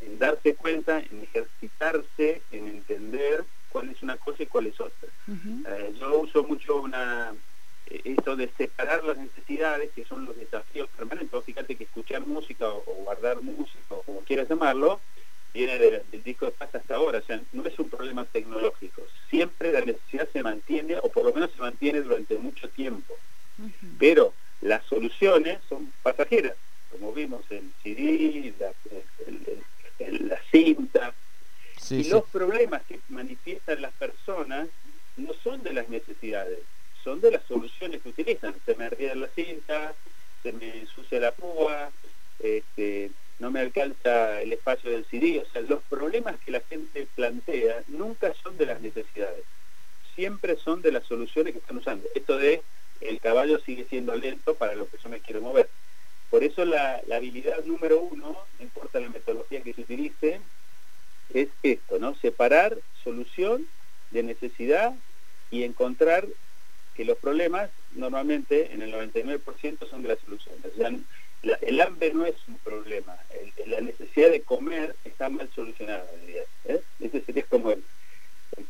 en, 0.00 0.18
darse 0.18 0.54
cuenta, 0.54 0.98
en 0.98 1.22
ejercitarse, 1.22 2.42
en 2.50 2.68
entender 2.68 3.44
cuál 3.70 3.88
es 3.88 4.02
una 4.02 4.16
cosa 4.16 4.42
y 4.42 4.46
cuál 4.46 4.66
es 4.66 4.78
otra. 4.78 5.08
De 8.36 8.48
separar 8.56 9.04
las 9.04 9.18
necesidades, 9.18 9.90
que 9.92 10.04
son 10.04 10.24
los 10.24 10.36
desafíos 10.36 10.88
permanentes. 10.96 11.44
Fíjate 11.44 11.76
que 11.76 11.84
escuchar 11.84 12.26
música 12.26 12.68
o, 12.68 12.82
guardar 13.04 13.40
música, 13.42 13.78
o 13.90 14.02
como 14.02 14.20
quieras 14.20 14.48
llamarlo, 14.48 15.00
viene 15.54 15.78
del, 15.78 16.02
disco 16.22 16.46
de 16.46 16.52
paz 16.52 16.74
hasta 16.74 16.96
ahora, 16.96 17.18
o 17.18 17.22
sea, 17.22 17.40
no 17.52 17.64
es 17.66 17.78
un 17.78 17.88
problema 17.88 18.24
tecnológico, 18.24 19.02
siempre 19.30 19.72
la 19.72 19.80
necesidad 19.80 20.28
se 20.32 20.42
mantiene, 20.42 20.96
o 21.02 21.08
por 21.10 21.24
lo 21.24 21.32
menos 21.32 21.50
se 21.52 21.60
mantiene 21.60 22.02
durante 22.02 22.36
mucho 22.38 22.68
tiempo, 22.68 23.14
pero 23.98 24.34
las 24.60 24.84
soluciones 24.84 25.58
son 25.68 25.92
pasajeras, 26.02 26.54
como 26.90 27.12
vimos 27.12 27.42
el 27.50 27.70
CD, 27.82 28.54
la, 28.58 30.40
cinta, 30.50 31.14
y 31.90 32.04
los 32.04 32.24
problemas 32.24 32.82
que 32.86 33.00
manifiestan 33.08 33.82
las 33.82 33.92
personas 33.94 34.68
no 35.16 35.32
son 35.42 35.62
de 35.62 35.72
las 35.72 35.88
necesidades, 35.88 36.60
son 37.02 37.20
de 37.20 37.32
las 37.32 37.44
soluciones 37.44 38.02
que 38.02 38.12
se 38.36 38.74
me 38.74 38.90
ríe 38.90 39.14
la 39.14 39.28
cinta, 39.28 39.94
se 40.42 40.52
me 40.52 40.80
ensucia 40.80 41.20
la 41.20 41.32
púa, 41.32 41.90
este, 42.38 43.10
no 43.38 43.50
me 43.50 43.60
alcanza 43.60 44.42
el 44.42 44.52
espacio 44.52 44.90
del 44.90 45.06
CD. 45.06 45.40
O 45.40 45.52
sea, 45.52 45.62
los 45.62 45.82
problemas 45.84 46.38
que 46.40 46.50
la 46.50 46.60
gente 46.60 47.06
plantea 47.14 47.82
nunca 47.88 48.34
son 48.42 48.56
de 48.58 48.66
las 48.66 48.80
necesidades, 48.80 49.44
siempre 50.14 50.56
son 50.56 50.82
de 50.82 50.92
las 50.92 51.04
soluciones 51.04 51.52
que 51.52 51.60
están 51.60 51.78
usando. 51.78 52.08
Esto 52.14 52.36
de 52.36 52.62
el 53.00 53.20
caballo 53.20 53.60
sigue 53.60 53.86
siendo 53.88 54.14
lento 54.14 54.54
para 54.54 54.74
lo 54.74 54.88
que 54.88 54.98
yo 54.98 55.08
me 55.08 55.20
quiero 55.20 55.40
mover. 55.40 55.68
Por 56.30 56.44
eso 56.44 56.64
la, 56.64 57.00
habilidad 57.14 57.64
número 57.64 58.00
uno, 58.00 58.36
no 58.58 58.64
importa 58.64 59.00
la 59.00 59.08
metodología 59.08 59.62
que 59.62 59.72
se 59.72 59.82
utilice, 59.82 60.40
es 61.32 61.48
esto, 61.62 61.98
¿no? 61.98 62.14
Separar 62.16 62.76
solución 63.02 63.66
de 64.10 64.22
necesidad 64.22 64.94
y 65.50 65.62
encontrar 65.62 66.26
que 66.98 67.04
los 67.04 67.16
problemas 67.18 67.70
normalmente 67.92 68.74
en 68.74 68.82
el 68.82 68.92
99% 68.92 69.88
son 69.88 70.02
de 70.02 70.08
las 70.08 70.18
soluciones 70.18 70.58
el 71.62 71.80
hambre 71.80 72.12
no 72.12 72.26
es 72.26 72.34
un 72.48 72.56
problema, 72.56 73.16
la 73.66 73.80
necesidad 73.80 74.32
de 74.32 74.42
comer 74.42 74.96
está 75.04 75.28
mal 75.28 75.48
solucionada, 75.54 76.04
¿eh? 76.64 76.82
Ese 76.98 77.20
sería 77.24 77.44
como 77.44 77.70
el, 77.70 77.84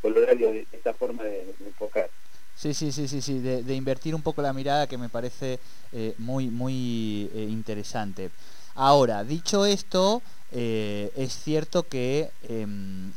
el 0.04 0.38
de 0.38 0.66
esta 0.72 0.92
forma 0.92 1.24
de, 1.24 1.54
enfocar. 1.64 2.10
Sí, 2.54 2.74
sí, 2.74 2.92
sí, 2.92 3.08
sí, 3.08 3.22
sí, 3.22 3.38
de, 3.38 3.74
invertir 3.74 4.14
un 4.14 4.20
poco 4.20 4.42
la 4.42 4.52
mirada 4.52 4.86
que 4.86 4.98
me 4.98 5.08
parece 5.08 5.58
eh, 5.92 6.12
muy, 6.18 6.48
muy 6.48 7.30
eh, 7.34 7.46
interesante. 7.48 8.30
Ahora, 8.74 9.24
dicho 9.24 9.64
esto, 9.64 10.20
es 10.52 11.32
cierto 11.42 11.84
que 11.84 12.30
em, 12.42 13.12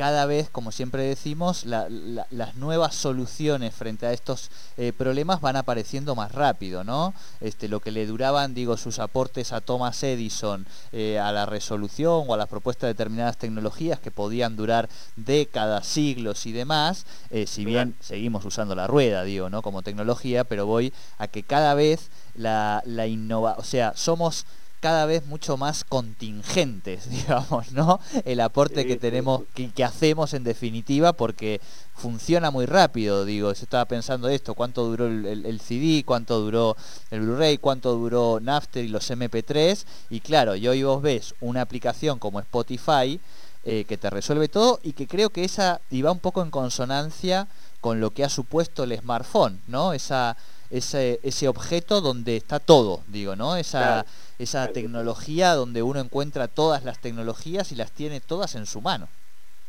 cada 0.00 0.24
vez, 0.24 0.48
como 0.48 0.72
siempre 0.72 1.02
decimos, 1.02 1.66
las 1.66 2.56
nuevas 2.56 2.94
soluciones 2.94 3.74
frente 3.74 4.06
a 4.06 4.14
estos 4.14 4.50
eh, 4.78 4.94
problemas 4.96 5.42
van 5.42 5.56
apareciendo 5.56 6.14
más 6.14 6.32
rápido, 6.32 6.84
¿no? 6.84 7.12
Este, 7.42 7.68
lo 7.68 7.80
que 7.80 7.90
le 7.90 8.06
duraban, 8.06 8.54
digo, 8.54 8.78
sus 8.78 8.98
aportes 8.98 9.52
a 9.52 9.60
Thomas 9.60 10.02
Edison 10.02 10.64
eh, 10.92 11.18
a 11.18 11.32
la 11.32 11.44
resolución 11.44 12.24
o 12.26 12.32
a 12.32 12.38
las 12.38 12.48
propuestas 12.48 12.88
de 12.88 12.94
determinadas 12.94 13.36
tecnologías 13.36 14.00
que 14.00 14.10
podían 14.10 14.56
durar 14.56 14.88
décadas, 15.16 15.86
siglos 15.86 16.46
y 16.46 16.52
demás, 16.52 17.04
eh, 17.28 17.46
si 17.46 17.66
bien 17.66 17.94
seguimos 18.00 18.46
usando 18.46 18.74
la 18.74 18.86
rueda, 18.86 19.22
digo, 19.24 19.50
¿no? 19.50 19.60
Como 19.60 19.82
tecnología, 19.82 20.44
pero 20.44 20.64
voy 20.64 20.94
a 21.18 21.28
que 21.28 21.42
cada 21.42 21.74
vez 21.74 22.08
la, 22.34 22.82
la 22.86 23.06
innova, 23.06 23.56
o 23.58 23.64
sea, 23.64 23.92
somos 23.94 24.46
cada 24.80 25.04
vez 25.04 25.26
mucho 25.26 25.56
más 25.56 25.84
contingentes, 25.84 27.08
digamos, 27.10 27.72
¿no? 27.72 28.00
El 28.24 28.40
aporte 28.40 28.86
que 28.86 28.96
tenemos, 28.96 29.42
que, 29.54 29.70
que, 29.70 29.84
hacemos 29.84 30.34
en 30.34 30.42
definitiva, 30.42 31.12
porque 31.12 31.60
funciona 31.94 32.50
muy 32.50 32.66
rápido, 32.66 33.24
digo, 33.24 33.54
se 33.54 33.64
estaba 33.64 33.84
pensando 33.84 34.28
esto, 34.28 34.54
cuánto 34.54 34.84
duró 34.86 35.06
el, 35.06 35.60
CD, 35.60 36.02
cuánto 36.04 36.40
duró 36.40 36.76
el 37.10 37.20
Blu-ray, 37.20 37.58
cuánto 37.58 37.94
duró 37.94 38.40
Napster 38.40 38.84
y 38.84 38.88
los 38.88 39.10
MP3, 39.10 39.84
y 40.08 40.20
claro, 40.20 40.56
y 40.56 40.66
hoy 40.66 40.82
vos 40.82 41.02
ves 41.02 41.34
una 41.40 41.60
aplicación 41.60 42.18
como 42.18 42.40
Spotify, 42.40 43.20
eh, 43.62 43.84
que 43.84 43.98
te 43.98 44.08
resuelve 44.08 44.48
todo 44.48 44.80
y 44.82 44.94
que 44.94 45.06
creo 45.06 45.28
que 45.28 45.44
esa 45.44 45.82
iba 45.90 46.10
un 46.10 46.18
poco 46.18 46.40
en 46.40 46.50
consonancia 46.50 47.46
con 47.82 48.00
lo 48.00 48.08
que 48.08 48.24
ha 48.24 48.30
supuesto 48.30 48.84
el 48.84 48.98
smartphone, 48.98 49.60
¿no? 49.68 49.92
Esa, 49.92 50.34
ese, 50.70 51.20
ese 51.22 51.46
objeto 51.46 52.00
donde 52.00 52.38
está 52.38 52.58
todo, 52.58 53.02
digo, 53.08 53.36
¿no? 53.36 53.56
Esa, 53.56 54.06
esa 54.42 54.68
tecnología 54.68 55.54
donde 55.54 55.82
uno 55.82 56.00
encuentra 56.00 56.48
todas 56.48 56.84
las 56.84 56.98
tecnologías 56.98 57.72
y 57.72 57.74
las 57.74 57.92
tiene 57.92 58.20
todas 58.20 58.54
en 58.54 58.66
su 58.66 58.80
mano. 58.80 59.08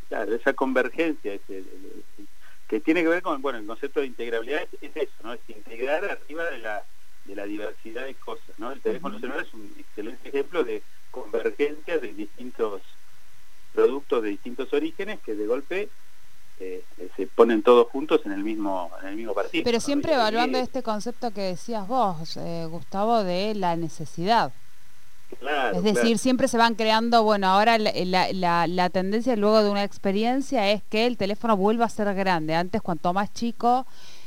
Claro, 0.07 0.33
esa 0.33 0.53
convergencia 0.53 1.37
que 2.67 2.79
tiene 2.79 3.01
que 3.01 3.09
ver 3.09 3.21
con, 3.21 3.41
bueno, 3.41 3.59
el 3.59 3.65
concepto 3.65 3.99
de 3.99 4.07
integrabilidad 4.07 4.61
es, 4.81 4.95
eso, 4.95 5.11
¿no? 5.23 5.33
Es 5.33 5.41
integrar 5.49 6.05
arriba 6.05 6.45
de 6.45 6.59
la, 6.59 6.83
de 7.25 7.35
la 7.35 7.45
diversidad 7.45 8.05
de 8.05 8.15
cosas, 8.15 8.57
¿no? 8.57 8.71
El 8.71 8.79
teléfono 8.79 9.19
celular 9.19 9.41
es 9.45 9.53
un 9.53 9.73
excelente 9.77 10.29
ejemplo 10.29 10.63
de 10.63 10.81
convergencia 11.11 11.97
de 11.97 12.13
distintos 12.13 12.81
productos 13.73 14.23
de 14.23 14.29
distintos 14.29 14.71
orígenes 14.73 15.19
que 15.21 15.33
de 15.35 15.47
golpe 15.47 15.89
eh, 16.59 16.83
se 17.15 17.27
ponen 17.27 17.63
todos 17.63 17.87
juntos 17.87 18.21
en 18.25 18.33
el 18.33 18.43
mismo 18.43 18.91
en 19.01 19.07
el 19.07 19.15
mismo 19.15 19.33
partido. 19.33 19.63
Pero 19.63 19.79
siempre 19.79 20.13
evaluando 20.13 20.57
este 20.57 20.83
concepto 20.83 21.31
que 21.31 21.41
decías 21.41 21.87
vos, 21.87 22.37
eh, 22.37 22.67
Gustavo, 22.69 23.23
de 23.23 23.55
la 23.55 23.75
necesidad. 23.75 24.53
Es 25.73 25.83
decir, 25.83 26.17
siempre 26.17 26.47
se 26.47 26.57
van 26.57 26.75
creando, 26.75 27.23
bueno, 27.23 27.47
ahora 27.47 27.77
la, 27.77 27.91
la, 28.33 28.67
la, 28.67 28.89
tendencia 28.89 29.35
luego 29.35 29.63
de 29.63 29.69
una 29.69 29.83
experiencia 29.83 30.69
es 30.69 30.83
que 30.83 31.07
el 31.07 31.17
teléfono 31.17 31.57
vuelva 31.57 31.85
a 31.85 31.89
ser 31.89 32.13
grande. 32.13 32.55
Antes, 32.55 32.81
cuanto 32.81 33.13
más 33.13 33.33
chico, 33.33 33.85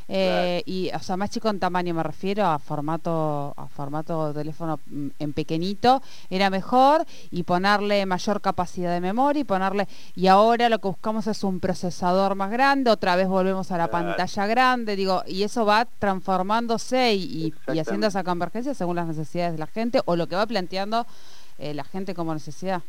eh, 0.09 0.63
y, 0.67 0.91
o 0.95 0.99
sea, 0.99 1.17
más 1.17 1.31
chico 1.31 1.49
en 1.49 1.59
tamaño 1.59 1.95
me 1.95 2.03
refiero 2.03 2.45
a 2.45 2.59
formato, 2.59 3.55
a 3.57 3.67
formato 3.69 4.29
de 4.29 4.41
teléfono 4.41 4.81
mm, 4.87 5.09
en 5.19 5.33
pequeñito, 5.33 6.03
era 6.31 6.51
mejor 6.51 7.05
y 7.31 7.43
ponerle 7.45 8.05
mayor 8.07 8.41
capacidad 8.41 8.93
de 8.93 9.01
memoria 9.01 9.41
y 9.41 9.45
ponerle, 9.45 9.89
y 10.15 10.27
ahora 10.27 10.69
lo 10.69 10.79
que 10.79 10.89
buscamos 10.89 11.27
es 11.27 11.45
un 11.45 11.61
procesador 11.61 12.35
más 12.35 12.51
grande, 12.51 12.91
otra 12.91 13.17
vez 13.17 13.29
volvemos 13.29 13.71
a 13.71 13.79
la 13.79 13.89
pantalla 13.89 14.47
grande, 14.47 14.97
digo, 14.97 15.23
y 15.27 15.43
eso 15.43 15.65
va 15.65 15.87
transformándose 15.99 17.15
y, 17.15 17.55
haciendo 17.67 18.07
esa 18.07 18.25
convergencia 18.25 18.75
según 18.75 18.97
las 18.97 19.07
necesidades 19.07 19.53
de 19.53 19.59
la 19.59 19.67
gente 19.67 20.01
o 20.05 20.17
lo 20.17 20.27
que 20.27 20.37
va 20.37 20.47
planteando 20.47 21.07
eh, 21.59 21.75
la 21.75 21.85
gente 21.85 22.15
como 22.15 22.35
necesidad. 22.35 22.83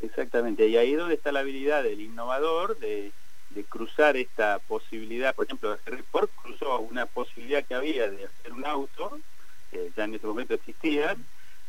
Exactamente, 0.00 0.66
y 0.66 0.76
ahí 0.78 0.92
es 0.92 0.98
donde 0.98 1.14
está 1.14 1.30
la 1.32 1.40
habilidad 1.40 1.82
del 1.82 2.00
innovador 2.00 2.78
de 2.78 3.12
de 3.50 3.64
cruzar 3.64 4.16
esta 4.16 4.58
posibilidad, 4.60 5.34
por 5.34 5.46
ejemplo, 5.46 5.76
Henry 5.84 6.04
Ford 6.10 6.28
cruzó 6.42 6.80
una 6.80 7.06
posibilidad 7.06 7.64
que 7.64 7.74
había 7.74 8.08
de 8.10 8.24
hacer 8.24 8.52
un 8.52 8.64
auto, 8.64 9.18
que 9.70 9.90
ya 9.96 10.04
en 10.04 10.14
ese 10.14 10.26
momento 10.26 10.54
existía, 10.54 11.16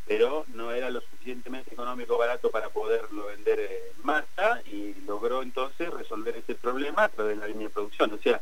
pero 0.05 0.45
no 0.53 0.71
era 0.71 0.89
lo 0.89 1.01
suficientemente 1.01 1.73
económico 1.73 2.17
barato 2.17 2.49
para 2.49 2.69
poderlo 2.69 3.27
vender 3.27 3.59
en 3.59 4.05
masa 4.05 4.61
y 4.65 4.93
logró 5.05 5.41
entonces 5.41 5.89
resolver 5.89 6.37
ese 6.37 6.55
problema 6.55 7.05
a 7.05 7.09
través 7.09 7.35
de 7.35 7.41
la 7.41 7.47
línea 7.47 7.67
de 7.67 7.73
producción. 7.73 8.13
O 8.13 8.17
sea, 8.17 8.41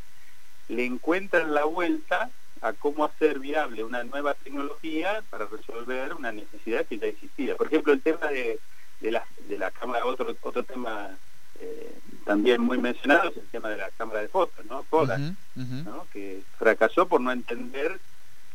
le 0.67 0.85
encuentran 0.85 1.53
la 1.53 1.65
vuelta 1.65 2.29
a 2.61 2.73
cómo 2.73 3.05
hacer 3.05 3.39
viable 3.39 3.83
una 3.83 4.03
nueva 4.03 4.33
tecnología 4.33 5.23
para 5.29 5.45
resolver 5.45 6.13
una 6.13 6.31
necesidad 6.31 6.85
que 6.85 6.97
ya 6.97 7.07
existía. 7.07 7.55
Por 7.55 7.67
ejemplo, 7.67 7.93
el 7.93 8.01
tema 8.01 8.27
de, 8.27 8.59
de, 8.99 9.11
la, 9.11 9.25
de 9.47 9.57
la 9.57 9.71
cámara, 9.71 10.05
otro, 10.05 10.35
otro 10.41 10.63
tema 10.63 11.17
eh, 11.61 11.99
también 12.25 12.61
muy 12.61 12.77
mencionado 12.77 13.29
es 13.29 13.37
el 13.37 13.47
tema 13.47 13.69
de 13.69 13.77
la 13.77 13.89
cámara 13.91 14.21
de 14.21 14.27
fotos, 14.27 14.65
¿no? 14.65 14.83
Kodak, 14.83 15.19
que 16.13 16.41
fracasó 16.57 17.07
por 17.07 17.21
no 17.21 17.31
entender 17.31 17.99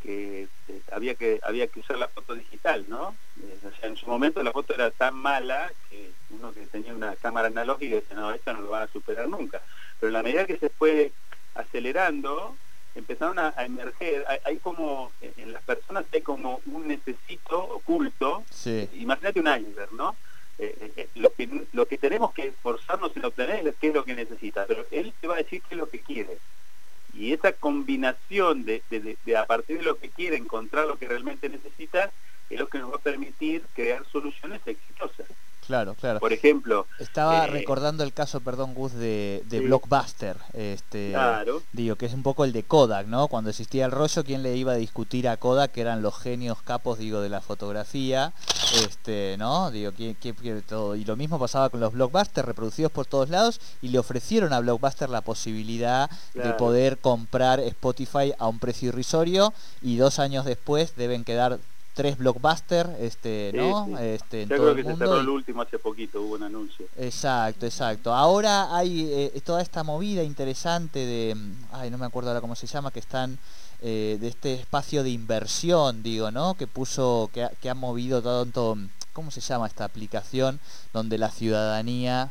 que 0.02 0.48
eh, 0.68 0.80
había 0.92 1.14
que 1.14 1.40
había 1.42 1.66
que 1.66 1.80
usar 1.80 1.98
la 1.98 2.08
foto 2.08 2.34
digital, 2.34 2.84
¿no? 2.88 3.16
Eh, 3.42 3.58
o 3.64 3.80
sea, 3.80 3.88
en 3.88 3.96
su 3.96 4.06
momento 4.06 4.42
la 4.42 4.52
foto 4.52 4.74
era 4.74 4.90
tan 4.90 5.14
mala 5.14 5.72
que 5.88 6.12
uno 6.30 6.52
que 6.52 6.66
tenía 6.66 6.94
una 6.94 7.16
cámara 7.16 7.48
analógica 7.48 7.96
decía, 7.96 8.16
no, 8.16 8.32
esta 8.32 8.52
no 8.52 8.60
lo 8.60 8.70
va 8.70 8.82
a 8.82 8.88
superar 8.88 9.28
nunca. 9.28 9.60
Pero 9.98 10.08
en 10.08 10.14
la 10.14 10.22
medida 10.22 10.46
que 10.46 10.58
se 10.58 10.68
fue 10.68 11.12
acelerando, 11.54 12.56
empezaron 12.94 13.38
a, 13.38 13.54
emerger, 13.58 14.24
hay, 14.44 14.56
como, 14.58 15.10
en 15.20 15.52
las 15.52 15.62
personas 15.62 16.04
hay 16.12 16.20
como 16.20 16.60
un 16.66 16.86
necesito 16.86 17.58
oculto, 17.58 18.44
imagínate 18.94 19.40
un 19.40 19.48
iceberg, 19.48 19.92
¿no? 19.94 20.16
Eh, 20.58 21.08
lo, 21.16 21.32
que, 21.34 21.48
lo 21.72 21.86
que 21.86 21.98
tenemos 21.98 22.32
que 22.32 22.46
esforzarnos 22.48 23.16
en 23.16 23.24
obtener 23.24 23.66
es 23.66 23.74
qué 23.80 23.88
es 23.88 23.94
lo 23.94 24.04
que 24.04 24.14
necesita, 24.14 24.66
pero 24.66 24.86
él 24.90 25.12
te 25.20 25.26
va 25.26 25.34
a 25.34 25.38
decir 25.38 25.62
qué 25.62 25.74
es 25.74 25.78
lo 25.78 25.88
que 25.88 26.00
quiere. 26.00 26.38
Y 27.12 27.32
esa 27.32 27.52
combinación 27.52 28.64
de, 28.64 28.82
de, 28.90 29.36
a 29.36 29.46
partir 29.46 29.78
de 29.78 29.84
lo 29.84 29.98
que 29.98 30.10
quiere 30.10 30.36
encontrar 30.36 30.86
lo 30.86 30.98
que 30.98 31.08
realmente 31.08 31.48
necesita 31.48 32.10
es 32.50 32.58
lo 32.58 32.68
que 32.68 32.78
nos 32.78 32.92
va 32.92 32.96
a 32.96 33.00
permitir 33.00 33.62
crear 33.74 34.04
soluciones 34.06 34.60
exitosas. 34.66 35.13
Claro, 35.66 35.94
claro. 35.94 36.20
Por 36.20 36.32
ejemplo... 36.32 36.86
Estaba 36.98 37.46
eh, 37.46 37.50
recordando 37.50 38.04
el 38.04 38.12
caso, 38.12 38.40
perdón, 38.40 38.74
Gus, 38.74 38.92
de, 38.92 39.42
Blockbuster. 39.48 40.36
Este, 40.52 41.10
claro. 41.10 41.62
Digo, 41.72 41.96
que 41.96 42.06
es 42.06 42.14
un 42.14 42.22
poco 42.22 42.44
el 42.44 42.52
de 42.52 42.62
Kodak, 42.62 43.06
¿no? 43.06 43.28
Cuando 43.28 43.50
existía 43.50 43.86
el 43.86 43.92
rollo, 43.92 44.24
¿quién 44.24 44.42
le 44.42 44.56
iba 44.56 44.72
a 44.72 44.76
discutir 44.76 45.28
a 45.28 45.36
Kodak? 45.36 45.72
Que 45.72 45.80
eran 45.80 46.02
los 46.02 46.18
genios 46.18 46.60
capos, 46.62 46.98
digo, 46.98 47.20
de 47.20 47.28
la 47.28 47.40
fotografía. 47.40 48.32
Este, 48.82 49.36
¿no? 49.38 49.70
Digo, 49.70 49.92
¿quién, 49.92 50.14
quiere 50.14 50.62
todo? 50.62 50.96
Y 50.96 51.04
lo 51.04 51.16
mismo 51.16 51.38
pasaba 51.38 51.70
con 51.70 51.80
los 51.80 51.92
Blockbuster, 51.92 52.44
reproducidos 52.44 52.92
por 52.92 53.06
todos 53.06 53.30
lados, 53.30 53.60
y 53.82 53.88
le 53.88 53.98
ofrecieron 53.98 54.52
a 54.52 54.60
Blockbuster 54.60 55.08
la 55.08 55.20
posibilidad 55.20 56.10
de 56.34 56.52
poder 56.54 56.98
comprar 56.98 57.60
Spotify 57.60 58.32
a 58.38 58.48
un 58.48 58.58
precio 58.58 58.88
irrisorio, 58.88 59.52
y 59.80 59.96
dos 59.96 60.18
años 60.18 60.44
después 60.44 60.96
deben 60.96 61.24
quedar 61.24 61.58
tres 61.94 62.18
blockbusters, 62.18 62.90
este, 63.00 63.52
¿no? 63.54 63.98
Este, 63.98 64.42
en 64.42 64.48
Yo 64.48 64.56
creo 64.56 64.74
que 64.74 64.84
se 64.84 64.96
cerró 64.96 65.20
el 65.20 65.28
último 65.28 65.62
hace 65.62 65.78
poquito, 65.78 66.20
hubo 66.20 66.34
un 66.34 66.42
anuncio. 66.42 66.86
Exacto, 66.98 67.66
exacto. 67.66 68.12
Ahora 68.12 68.76
hay 68.76 69.08
eh, 69.10 69.40
toda 69.44 69.62
esta 69.62 69.84
movida 69.84 70.22
interesante 70.22 70.98
de, 70.98 71.36
ay, 71.72 71.90
no 71.90 71.98
me 71.98 72.06
acuerdo 72.06 72.30
ahora 72.30 72.40
cómo 72.40 72.56
se 72.56 72.66
llama, 72.66 72.90
que 72.90 72.98
están 72.98 73.38
eh, 73.80 74.18
de 74.20 74.28
este 74.28 74.54
espacio 74.54 75.02
de 75.02 75.10
inversión, 75.10 76.02
digo, 76.02 76.30
¿no? 76.30 76.54
Que 76.54 76.66
puso, 76.66 77.30
que 77.32 77.44
ha, 77.44 77.48
que 77.50 77.70
ha 77.70 77.74
movido 77.74 78.20
tanto, 78.20 78.76
¿cómo 79.12 79.30
se 79.30 79.40
llama 79.40 79.66
esta 79.68 79.84
aplicación? 79.84 80.58
Donde 80.92 81.16
la 81.16 81.30
ciudadanía, 81.30 82.30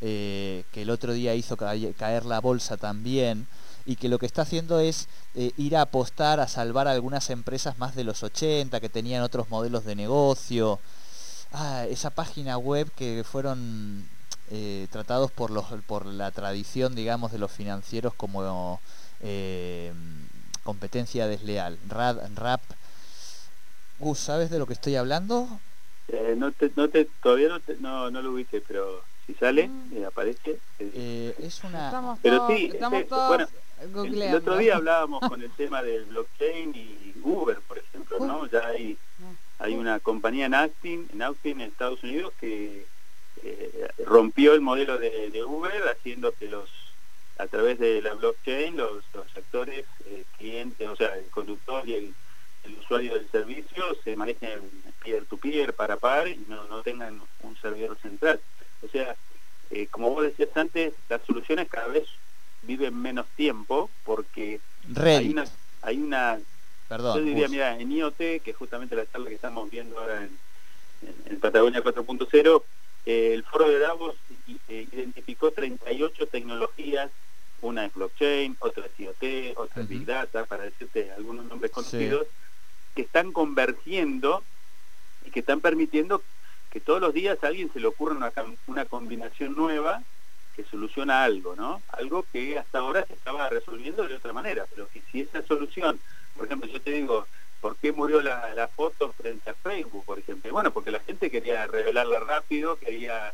eh, 0.00 0.64
que 0.72 0.82
el 0.82 0.90
otro 0.90 1.12
día 1.12 1.34
hizo 1.34 1.56
caer 1.56 2.24
la 2.24 2.40
bolsa 2.40 2.76
también, 2.76 3.46
y 3.84 3.96
que 3.96 4.08
lo 4.08 4.18
que 4.18 4.26
está 4.26 4.42
haciendo 4.42 4.80
es 4.80 5.08
eh, 5.34 5.52
ir 5.56 5.76
a 5.76 5.82
apostar 5.82 6.40
a 6.40 6.48
salvar 6.48 6.88
algunas 6.88 7.30
empresas 7.30 7.78
más 7.78 7.94
de 7.94 8.04
los 8.04 8.22
80 8.22 8.80
que 8.80 8.88
tenían 8.88 9.22
otros 9.22 9.50
modelos 9.50 9.84
de 9.84 9.94
negocio. 9.94 10.78
Ah, 11.52 11.86
esa 11.88 12.10
página 12.10 12.56
web 12.58 12.90
que 12.94 13.24
fueron 13.24 14.06
eh, 14.50 14.86
tratados 14.90 15.30
por, 15.30 15.50
los, 15.50 15.66
por 15.86 16.06
la 16.06 16.30
tradición, 16.30 16.94
digamos, 16.94 17.32
de 17.32 17.38
los 17.38 17.50
financieros 17.50 18.14
como 18.14 18.80
eh, 19.20 19.92
competencia 20.62 21.26
desleal. 21.26 21.78
Rad, 21.88 22.18
rap. 22.36 22.62
Gus, 23.98 24.18
¿sabes 24.18 24.50
de 24.50 24.58
lo 24.58 24.66
que 24.66 24.72
estoy 24.72 24.96
hablando? 24.96 25.60
no 26.36 26.52
te, 26.52 26.70
no 26.76 26.88
te, 26.88 27.06
todavía 27.22 27.48
no, 27.48 27.60
no, 27.80 28.10
no 28.10 28.22
lo 28.22 28.32
ubiqué, 28.32 28.60
pero 28.66 29.02
si 29.26 29.34
sale, 29.34 29.68
mm. 29.68 30.04
aparece. 30.06 30.58
es 30.78 31.64
una... 31.64 32.16
pero 32.22 32.46
sí, 32.48 32.72
bueno, 32.80 33.46
el, 33.82 34.34
otro 34.34 34.56
día 34.56 34.76
hablábamos 34.76 35.20
con 35.28 35.42
el 35.42 35.50
tema 35.52 35.82
del 35.82 36.04
blockchain 36.06 36.74
y 36.74 37.14
Uber, 37.22 37.58
por 37.66 37.78
ejemplo, 37.78 38.18
¿no? 38.20 38.46
Ya 38.46 38.66
hay, 38.66 38.96
hay 39.58 39.74
una 39.74 40.00
compañía 40.00 40.46
en 40.46 40.54
Austin, 40.54 41.08
en 41.12 41.22
Austin, 41.22 41.60
en 41.60 41.68
Estados 41.68 42.02
Unidos, 42.02 42.32
que 42.40 42.86
eh, 43.42 43.88
rompió 44.06 44.54
el 44.54 44.60
modelo 44.60 44.98
de, 44.98 45.44
Uber, 45.44 45.88
haciendo 45.88 46.32
que 46.32 46.48
los 46.48 46.70
a 47.38 47.46
través 47.46 47.78
de 47.78 48.00
la 48.02 48.14
blockchain 48.14 48.76
los, 48.76 49.04
actores, 49.36 49.86
eh, 50.06 50.24
clientes, 50.36 50.88
o 50.88 50.94
sea, 50.94 51.16
el 51.16 51.26
conductor 51.26 51.88
y 51.88 51.94
el, 51.94 52.14
usuario 52.78 53.14
del 53.14 53.28
servicio 53.28 53.96
se 54.04 54.14
manejen 54.14 54.60
peer-to-peer, 55.02 55.74
para 55.74 55.96
par, 55.96 56.28
y 56.28 56.44
no, 56.46 56.62
no 56.68 56.82
tengan 56.82 57.20
un 57.40 57.56
servidor 57.56 57.98
central. 57.98 58.40
O 58.82 58.88
sea, 58.88 59.16
eh, 59.70 59.88
como 59.88 60.10
vos 60.10 60.22
decías 60.22 60.56
antes, 60.56 60.94
las 61.08 61.22
soluciones 61.22 61.68
cada 61.68 61.88
vez 61.88 62.06
viven 62.62 63.00
menos 63.00 63.26
tiempo 63.36 63.90
porque 64.04 64.60
hay 64.96 65.30
una, 65.30 65.44
hay 65.82 65.98
una 65.98 66.38
Perdón, 66.88 67.18
yo 67.18 67.24
diría, 67.24 67.48
mira, 67.48 67.78
en 67.78 67.90
IoT, 67.90 68.16
que 68.16 68.50
es 68.50 68.56
justamente 68.56 68.94
la 68.94 69.10
charla 69.10 69.28
que 69.28 69.36
estamos 69.36 69.70
viendo 69.70 69.98
ahora 69.98 70.24
en, 70.24 70.38
en, 71.26 71.40
Patagonia 71.40 71.82
4.0, 71.82 72.62
eh, 73.06 73.32
el 73.34 73.44
foro 73.44 73.68
de 73.68 73.78
Davos 73.78 74.14
eh, 74.68 74.86
identificó 74.92 75.52
38 75.52 76.26
tecnologías, 76.26 77.10
una 77.62 77.86
es 77.86 77.94
blockchain, 77.94 78.56
otra 78.58 78.86
es 78.86 79.00
IoT, 79.00 79.56
otra 79.56 79.82
es 79.82 79.88
Big 79.88 80.04
Data, 80.04 80.44
para 80.44 80.64
decirte 80.64 81.10
algunos 81.12 81.46
nombres 81.46 81.70
conocidos, 81.70 82.26
que 82.94 83.02
están 83.02 83.32
convergiendo 83.32 84.42
y 85.24 85.30
que 85.30 85.40
están 85.40 85.60
permitiendo 85.60 86.22
que 86.70 86.80
todos 86.80 87.00
los 87.00 87.14
días 87.14 87.38
a 87.42 87.46
alguien 87.46 87.72
se 87.72 87.80
le 87.80 87.86
ocurra 87.86 88.14
una, 88.14 88.32
una 88.66 88.84
combinación 88.84 89.54
nueva 89.54 90.02
que 90.54 90.64
soluciona 90.64 91.24
algo, 91.24 91.56
¿no? 91.56 91.82
Algo 91.88 92.24
que 92.32 92.58
hasta 92.58 92.78
ahora 92.78 93.04
se 93.06 93.14
estaba 93.14 93.48
resolviendo 93.48 94.06
de 94.06 94.16
otra 94.16 94.32
manera, 94.32 94.66
pero 94.70 94.88
que 94.88 95.02
si 95.10 95.20
esa 95.20 95.42
solución, 95.42 95.98
por 96.36 96.46
ejemplo, 96.46 96.68
yo 96.70 96.80
te 96.80 96.90
digo, 96.92 97.26
¿por 97.60 97.76
qué 97.76 97.92
murió 97.92 98.20
la, 98.20 98.68
foto 98.74 99.12
frente 99.12 99.50
a 99.50 99.54
Facebook, 99.54 100.04
por 100.04 100.18
ejemplo? 100.18 100.52
Bueno, 100.52 100.72
porque 100.72 100.90
la 100.90 101.00
gente 101.00 101.30
quería 101.30 101.66
revelarla 101.66 102.20
rápido, 102.20 102.76
quería 102.76 103.32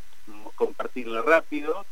compartirla 0.55 1.21
rápido, 1.21 1.85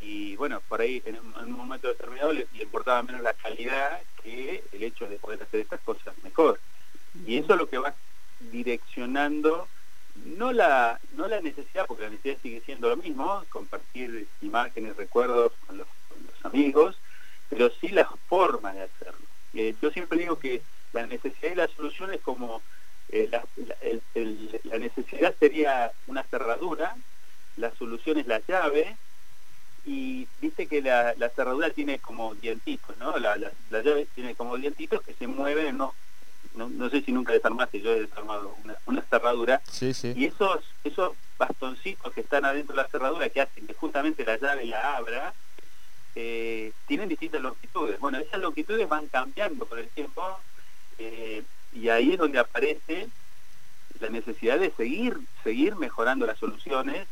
y 0.00 0.36
bueno, 0.36 0.60
por 0.68 0.80
ahí 0.80 1.02
en 1.06 1.18
un, 1.18 1.52
momento 1.52 1.88
determinado 1.88 2.32
le, 2.32 2.46
le, 2.52 2.62
importaba 2.62 3.02
menos 3.02 3.22
la 3.22 3.32
calidad 3.32 4.00
que 4.22 4.62
el 4.72 4.82
hecho 4.82 5.08
de 5.08 5.16
poder 5.16 5.42
hacer 5.42 5.60
estas 5.60 5.80
cosas 5.80 6.14
mejor. 6.22 6.60
Y 7.26 7.38
eso 7.38 7.54
es 7.54 7.58
lo 7.58 7.68
que 7.68 7.78
va 7.78 7.94
direccionando 8.40 9.68
no 10.24 10.52
la, 10.52 11.00
no 11.14 11.28
la 11.28 11.40
necesidad, 11.40 11.86
porque 11.86 12.04
la 12.04 12.10
necesidad 12.10 12.38
sigue 12.42 12.62
siendo 12.64 12.88
lo 12.88 12.96
mismo, 12.96 13.44
compartir 13.48 14.26
imágenes, 14.42 14.96
recuerdos 14.96 15.52
con 15.66 15.78
los, 15.78 15.86
amigos, 16.42 16.96
pero 17.48 17.70
sí 17.80 17.88
la 17.88 18.08
forma 18.28 18.72
de 18.72 18.82
hacerlo. 18.82 19.26
Eh, 19.54 19.74
yo 19.82 19.90
siempre 19.90 20.18
digo 20.18 20.38
que 20.38 20.62
la 20.92 21.06
necesidad 21.06 21.52
y 21.52 21.56
la 21.56 21.68
solución 21.68 22.12
es 22.12 22.20
como 22.20 22.62
eh, 23.08 23.28
la, 23.30 23.44
la, 24.64 24.78
necesidad 24.78 25.34
sería 25.40 25.90
una 26.06 26.22
cerradura, 26.24 26.96
la 27.56 27.74
solución 27.74 28.18
es 28.18 28.26
la 28.26 28.40
llave, 28.46 28.96
y 29.84 30.26
viste 30.40 30.66
que 30.66 30.82
la, 30.82 31.14
cerradura 31.34 31.70
tiene 31.70 31.98
como 32.00 32.34
dientitos, 32.34 32.96
¿no? 32.98 33.16
La, 33.18 33.36
llave 33.70 34.06
tiene 34.14 34.34
como 34.34 34.56
dientitos 34.56 35.02
que 35.02 35.14
se 35.14 35.26
mueven 35.28 35.66
en 35.66 35.78
no, 36.56 36.90
sé 36.90 37.02
si 37.02 37.12
nunca 37.12 37.32
desarmaste, 37.32 37.80
yo 37.80 37.92
he 37.92 38.00
desarmado 38.00 38.56
una, 38.86 39.02
cerradura, 39.02 39.60
y 39.80 40.24
esos, 40.24 40.64
esos 40.84 41.12
bastoncitos 41.38 42.12
que 42.12 42.22
están 42.22 42.44
adentro 42.44 42.74
de 42.74 42.82
la 42.82 42.88
cerradura 42.88 43.28
que 43.28 43.42
hacen 43.42 43.66
que 43.66 43.74
justamente 43.74 44.24
la 44.24 44.38
llave 44.38 44.64
la 44.64 44.96
abra, 44.96 45.34
eh, 46.14 46.72
tienen 46.86 47.08
distintas 47.08 47.42
longitudes. 47.42 48.00
Bueno, 48.00 48.18
esas 48.18 48.40
longitudes 48.40 48.88
van 48.88 49.06
cambiando 49.08 49.66
con 49.66 49.78
el 49.78 49.88
tiempo 49.88 50.22
eh, 50.98 51.44
y 51.74 51.90
ahí 51.90 52.12
es 52.12 52.18
donde 52.18 52.38
aparece 52.38 53.08
la 54.00 54.08
necesidad 54.08 54.58
de 54.58 54.70
seguir, 54.70 55.18
seguir 55.44 55.76
mejorando 55.76 56.26
las 56.26 56.38
soluciones 56.38 57.06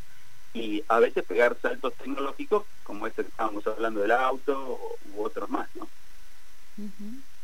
y 0.54 0.82
a 0.88 1.00
veces 1.00 1.24
pegar 1.24 1.56
saltos 1.60 1.94
tecnológicos 1.94 2.64
como 2.82 3.06
este 3.06 3.22
que 3.22 3.28
estábamos 3.28 3.66
hablando 3.66 4.00
del 4.00 4.12
auto 4.12 4.78
u 5.14 5.22
otros 5.22 5.50
más, 5.50 5.68
¿no? 5.74 5.88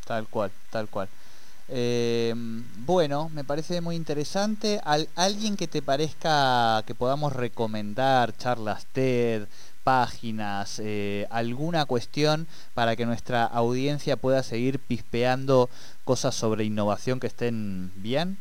Tal 0.05 0.27
cual, 0.27 0.51
tal 0.71 0.87
cual. 0.87 1.09
Eh, 1.69 2.33
bueno, 2.85 3.29
me 3.29 3.43
parece 3.43 3.81
muy 3.81 3.95
interesante. 3.95 4.81
alguien 5.15 5.55
que 5.55 5.67
te 5.67 5.81
parezca 5.81 6.83
que 6.85 6.95
podamos 6.95 7.33
recomendar, 7.33 8.35
charlas 8.35 8.85
TED, 8.87 9.47
páginas, 9.83 10.79
eh, 10.83 11.27
alguna 11.29 11.85
cuestión 11.85 12.47
para 12.73 12.95
que 12.95 13.05
nuestra 13.05 13.45
audiencia 13.45 14.17
pueda 14.17 14.43
seguir 14.43 14.79
pispeando 14.79 15.69
cosas 16.03 16.35
sobre 16.35 16.63
innovación 16.63 17.19
que 17.19 17.27
estén 17.27 17.91
bien? 17.95 18.37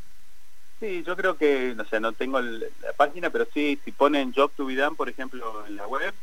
Sí, 0.80 1.02
yo 1.06 1.14
creo 1.14 1.36
que, 1.36 1.74
no 1.76 1.84
sé, 1.84 2.00
no 2.00 2.12
tengo 2.12 2.40
la 2.40 2.92
página, 2.96 3.28
pero 3.30 3.46
sí, 3.52 3.78
si 3.84 3.92
ponen 3.92 4.32
Job 4.34 4.50
to 4.56 4.64
be 4.64 4.74
done, 4.74 4.96
por 4.96 5.08
ejemplo, 5.08 5.66
en 5.66 5.76
la 5.76 5.86
web, 5.86 6.14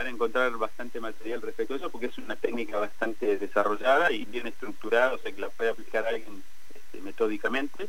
van 0.00 0.06
a 0.06 0.10
encontrar 0.10 0.56
bastante 0.56 0.98
material 0.98 1.42
respecto 1.42 1.74
a 1.74 1.76
eso 1.76 1.90
porque 1.90 2.06
es 2.06 2.16
una 2.16 2.34
técnica 2.34 2.78
bastante 2.78 3.36
desarrollada 3.36 4.10
y 4.10 4.24
bien 4.24 4.46
estructurada, 4.46 5.12
o 5.12 5.18
sea 5.18 5.30
que 5.30 5.42
la 5.42 5.50
puede 5.50 5.68
aplicar 5.68 6.06
alguien 6.06 6.42
este, 6.74 7.02
metódicamente. 7.02 7.86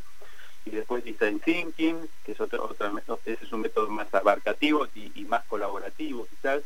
Y 0.65 0.71
después 0.71 1.05
Design 1.05 1.39
Thinking, 1.39 2.09
que 2.25 2.33
es 2.33 2.41
otro, 2.41 2.65
otra 2.65 2.91
ese 3.23 3.45
es 3.45 3.53
un 3.53 3.61
método 3.61 3.87
más 3.89 4.13
abarcativo 4.13 4.89
y, 4.93 5.23
más 5.23 5.45
colaborativo 5.45 6.27
quizás, 6.29 6.61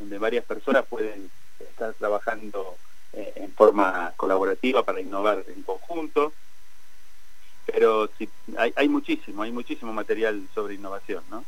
donde 0.00 0.18
varias 0.18 0.44
personas 0.44 0.84
pueden 0.86 1.30
estar 1.60 1.94
trabajando 1.94 2.76
eh, 3.12 3.32
en 3.36 3.52
forma 3.52 4.12
colaborativa 4.16 4.82
para 4.82 5.00
innovar 5.00 5.44
en 5.46 5.62
conjunto. 5.62 6.32
pero 7.64 8.10
sí, 8.18 8.28
hay, 8.58 8.72
hay 8.74 8.88
muchísimo, 8.88 9.44
hay 9.44 9.52
muchísimo 9.52 9.92
material 9.92 10.48
sobre 10.52 10.74
innovación, 10.74 11.22
¿no? 11.30 11.44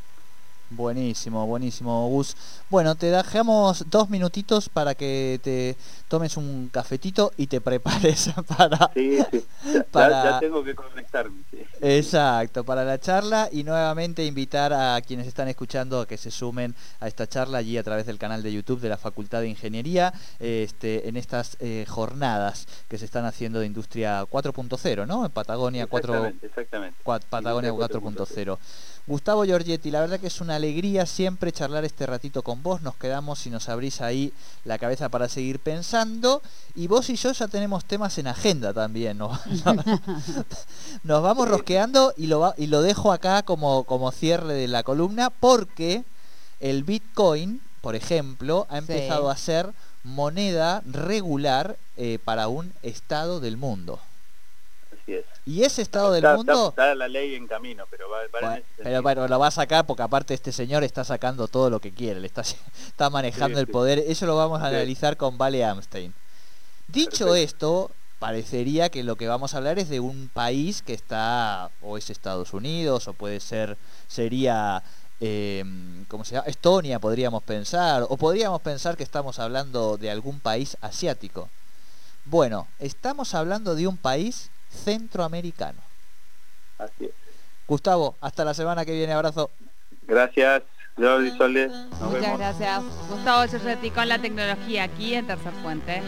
Buenísimo, 0.74 1.46
buenísimo, 1.46 2.08
Gus. 2.08 2.34
Bueno, 2.70 2.94
te 2.94 3.06
dejamos 3.10 3.84
dos 3.90 4.08
minutitos 4.08 4.70
para 4.70 4.94
que 4.94 5.38
te 5.42 5.76
tomes 6.08 6.38
un 6.38 6.70
cafetito 6.72 7.30
y 7.36 7.46
te 7.46 7.60
prepares 7.60 8.30
para... 8.56 8.90
Sí, 8.94 9.18
sí. 9.30 9.44
Ya, 9.74 9.82
para- 9.90 10.24
ya 10.24 10.40
tengo 10.40 10.64
que 10.64 10.74
conectarme. 10.74 11.42
sí. 11.50 11.58
Exacto, 11.82 12.64
para 12.64 12.84
la 12.84 12.98
charla 12.98 13.48
y 13.52 13.64
nuevamente 13.64 14.24
invitar 14.24 14.72
a 14.72 14.98
quienes 15.02 15.26
están 15.26 15.48
escuchando 15.48 16.00
a 16.00 16.06
que 16.06 16.16
se 16.16 16.30
sumen 16.30 16.74
a 17.00 17.08
esta 17.08 17.26
charla 17.26 17.58
allí 17.58 17.76
a 17.76 17.82
través 17.82 18.06
del 18.06 18.18
canal 18.18 18.42
de 18.42 18.52
YouTube 18.52 18.80
de 18.80 18.88
la 18.88 18.96
Facultad 18.96 19.40
de 19.40 19.48
Ingeniería 19.48 20.12
este, 20.38 21.08
en 21.08 21.16
estas 21.18 21.56
eh, 21.60 21.84
jornadas 21.88 22.66
que 22.88 22.96
se 22.98 23.04
están 23.04 23.26
haciendo 23.26 23.58
de 23.60 23.66
Industria 23.66 24.22
4.0, 24.24 25.06
¿no? 25.06 25.26
En 25.26 25.32
Patagonia 25.32 25.86
4, 25.86 26.32
Exactamente, 26.42 26.96
Patagonia 27.28 27.70
Industria 27.70 28.00
4.0. 28.00 28.58
Gustavo 29.06 29.44
Giorgetti, 29.44 29.90
la 29.90 30.00
verdad 30.00 30.20
que 30.20 30.28
es 30.28 30.40
una 30.40 30.54
alegría 30.54 31.06
siempre 31.06 31.50
charlar 31.50 31.84
este 31.84 32.06
ratito 32.06 32.42
con 32.42 32.62
vos. 32.62 32.82
Nos 32.82 32.94
quedamos 32.96 33.44
y 33.46 33.50
nos 33.50 33.68
abrís 33.68 34.00
ahí 34.00 34.32
la 34.64 34.78
cabeza 34.78 35.08
para 35.08 35.28
seguir 35.28 35.58
pensando. 35.58 36.40
Y 36.76 36.86
vos 36.86 37.10
y 37.10 37.16
yo 37.16 37.32
ya 37.32 37.48
tenemos 37.48 37.84
temas 37.84 38.16
en 38.18 38.28
agenda 38.28 38.72
también. 38.72 39.18
¿no? 39.18 39.30
Nos 41.02 41.22
vamos 41.22 41.48
rosqueando 41.48 42.14
y 42.16 42.26
lo, 42.28 42.54
y 42.56 42.68
lo 42.68 42.80
dejo 42.82 43.12
acá 43.12 43.42
como, 43.42 43.84
como 43.84 44.12
cierre 44.12 44.54
de 44.54 44.68
la 44.68 44.82
columna 44.84 45.30
porque 45.30 46.04
el 46.60 46.84
Bitcoin, 46.84 47.60
por 47.80 47.96
ejemplo, 47.96 48.66
ha 48.70 48.74
Sí. 48.80 48.92
empezado 48.92 49.30
a 49.30 49.36
ser 49.36 49.72
moneda 50.04 50.82
regular 50.86 51.76
eh, 51.96 52.18
para 52.24 52.48
un 52.48 52.72
estado 52.82 53.40
del 53.40 53.56
mundo. 53.56 53.98
Y 55.44 55.64
ese 55.64 55.82
estado 55.82 56.12
del 56.12 56.24
está, 56.24 56.36
mundo... 56.36 56.52
está- 56.52 56.68
está 56.68 56.94
la 56.94 57.08
ley 57.08 57.34
en 57.34 57.46
camino, 57.48 57.84
pero 57.90 58.08
va, 58.08 58.18
va 58.18 58.24
en 58.24 58.30
Bueno, 58.30 58.54
ese 58.56 58.82
pero 58.82 59.02
bueno, 59.02 59.28
lo 59.28 59.38
va 59.38 59.48
a 59.48 59.50
sacar 59.50 59.84
porque 59.86 60.02
aparte 60.02 60.34
este 60.34 60.52
señor 60.52 60.84
está 60.84 61.02
sacando 61.04 61.48
todo 61.48 61.68
lo 61.68 61.80
que 61.80 61.90
quiere, 61.92 62.20
le 62.20 62.26
está, 62.28 62.42
está 62.86 63.10
manejando 63.10 63.56
Sí, 63.58 63.60
el 63.60 63.66
sí. 63.66 63.72
poder. 63.72 63.98
Eso 63.98 64.26
lo 64.26 64.36
vamos 64.36 64.60
a 64.62 64.68
Sí. 64.70 64.74
analizar 64.76 65.16
con 65.16 65.36
Vale 65.38 65.64
Amstein. 65.64 66.14
Dicho 66.88 67.26
Perfecto. 67.26 67.34
esto, 67.36 67.90
parecería 68.20 68.88
que 68.88 69.02
lo 69.02 69.16
que 69.16 69.26
vamos 69.26 69.54
a 69.54 69.56
hablar 69.56 69.78
es 69.80 69.88
de 69.88 69.98
un 69.98 70.30
país 70.32 70.80
que 70.82 70.94
está, 70.94 71.70
o 71.80 71.98
es 71.98 72.08
Estados 72.10 72.52
Unidos, 72.52 73.08
o 73.08 73.12
puede 73.12 73.40
ser, 73.40 73.76
sería, 74.06 74.82
eh, 75.20 75.64
¿cómo 76.08 76.24
se 76.24 76.36
llama? 76.36 76.46
Estonia, 76.46 77.00
podríamos 77.00 77.42
pensar, 77.42 78.04
o 78.08 78.16
podríamos 78.16 78.60
pensar 78.60 78.96
que 78.96 79.02
estamos 79.02 79.40
hablando 79.40 79.96
de 79.96 80.10
algún 80.10 80.38
país 80.38 80.76
asiático. 80.82 81.48
Bueno, 82.26 82.68
estamos 82.78 83.34
hablando 83.34 83.74
de 83.74 83.88
un 83.88 83.96
país 83.96 84.50
centroamericano. 84.72 85.80
Así 86.78 87.04
es. 87.04 87.10
Gustavo, 87.68 88.16
hasta 88.20 88.44
la 88.44 88.54
semana 88.54 88.84
que 88.84 88.92
viene, 88.92 89.12
abrazo. 89.12 89.50
Gracias, 90.06 90.62
Jordi. 90.96 91.30
Nos 91.30 92.00
Muchas 92.00 92.20
vemos. 92.20 92.38
gracias. 92.38 92.82
Gustavo 93.08 93.46
Giorgetti 93.46 93.90
con 93.90 94.08
la 94.08 94.18
tecnología 94.18 94.84
aquí 94.84 95.14
en 95.14 95.26
Tercer 95.26 95.52
Puente. 95.62 96.02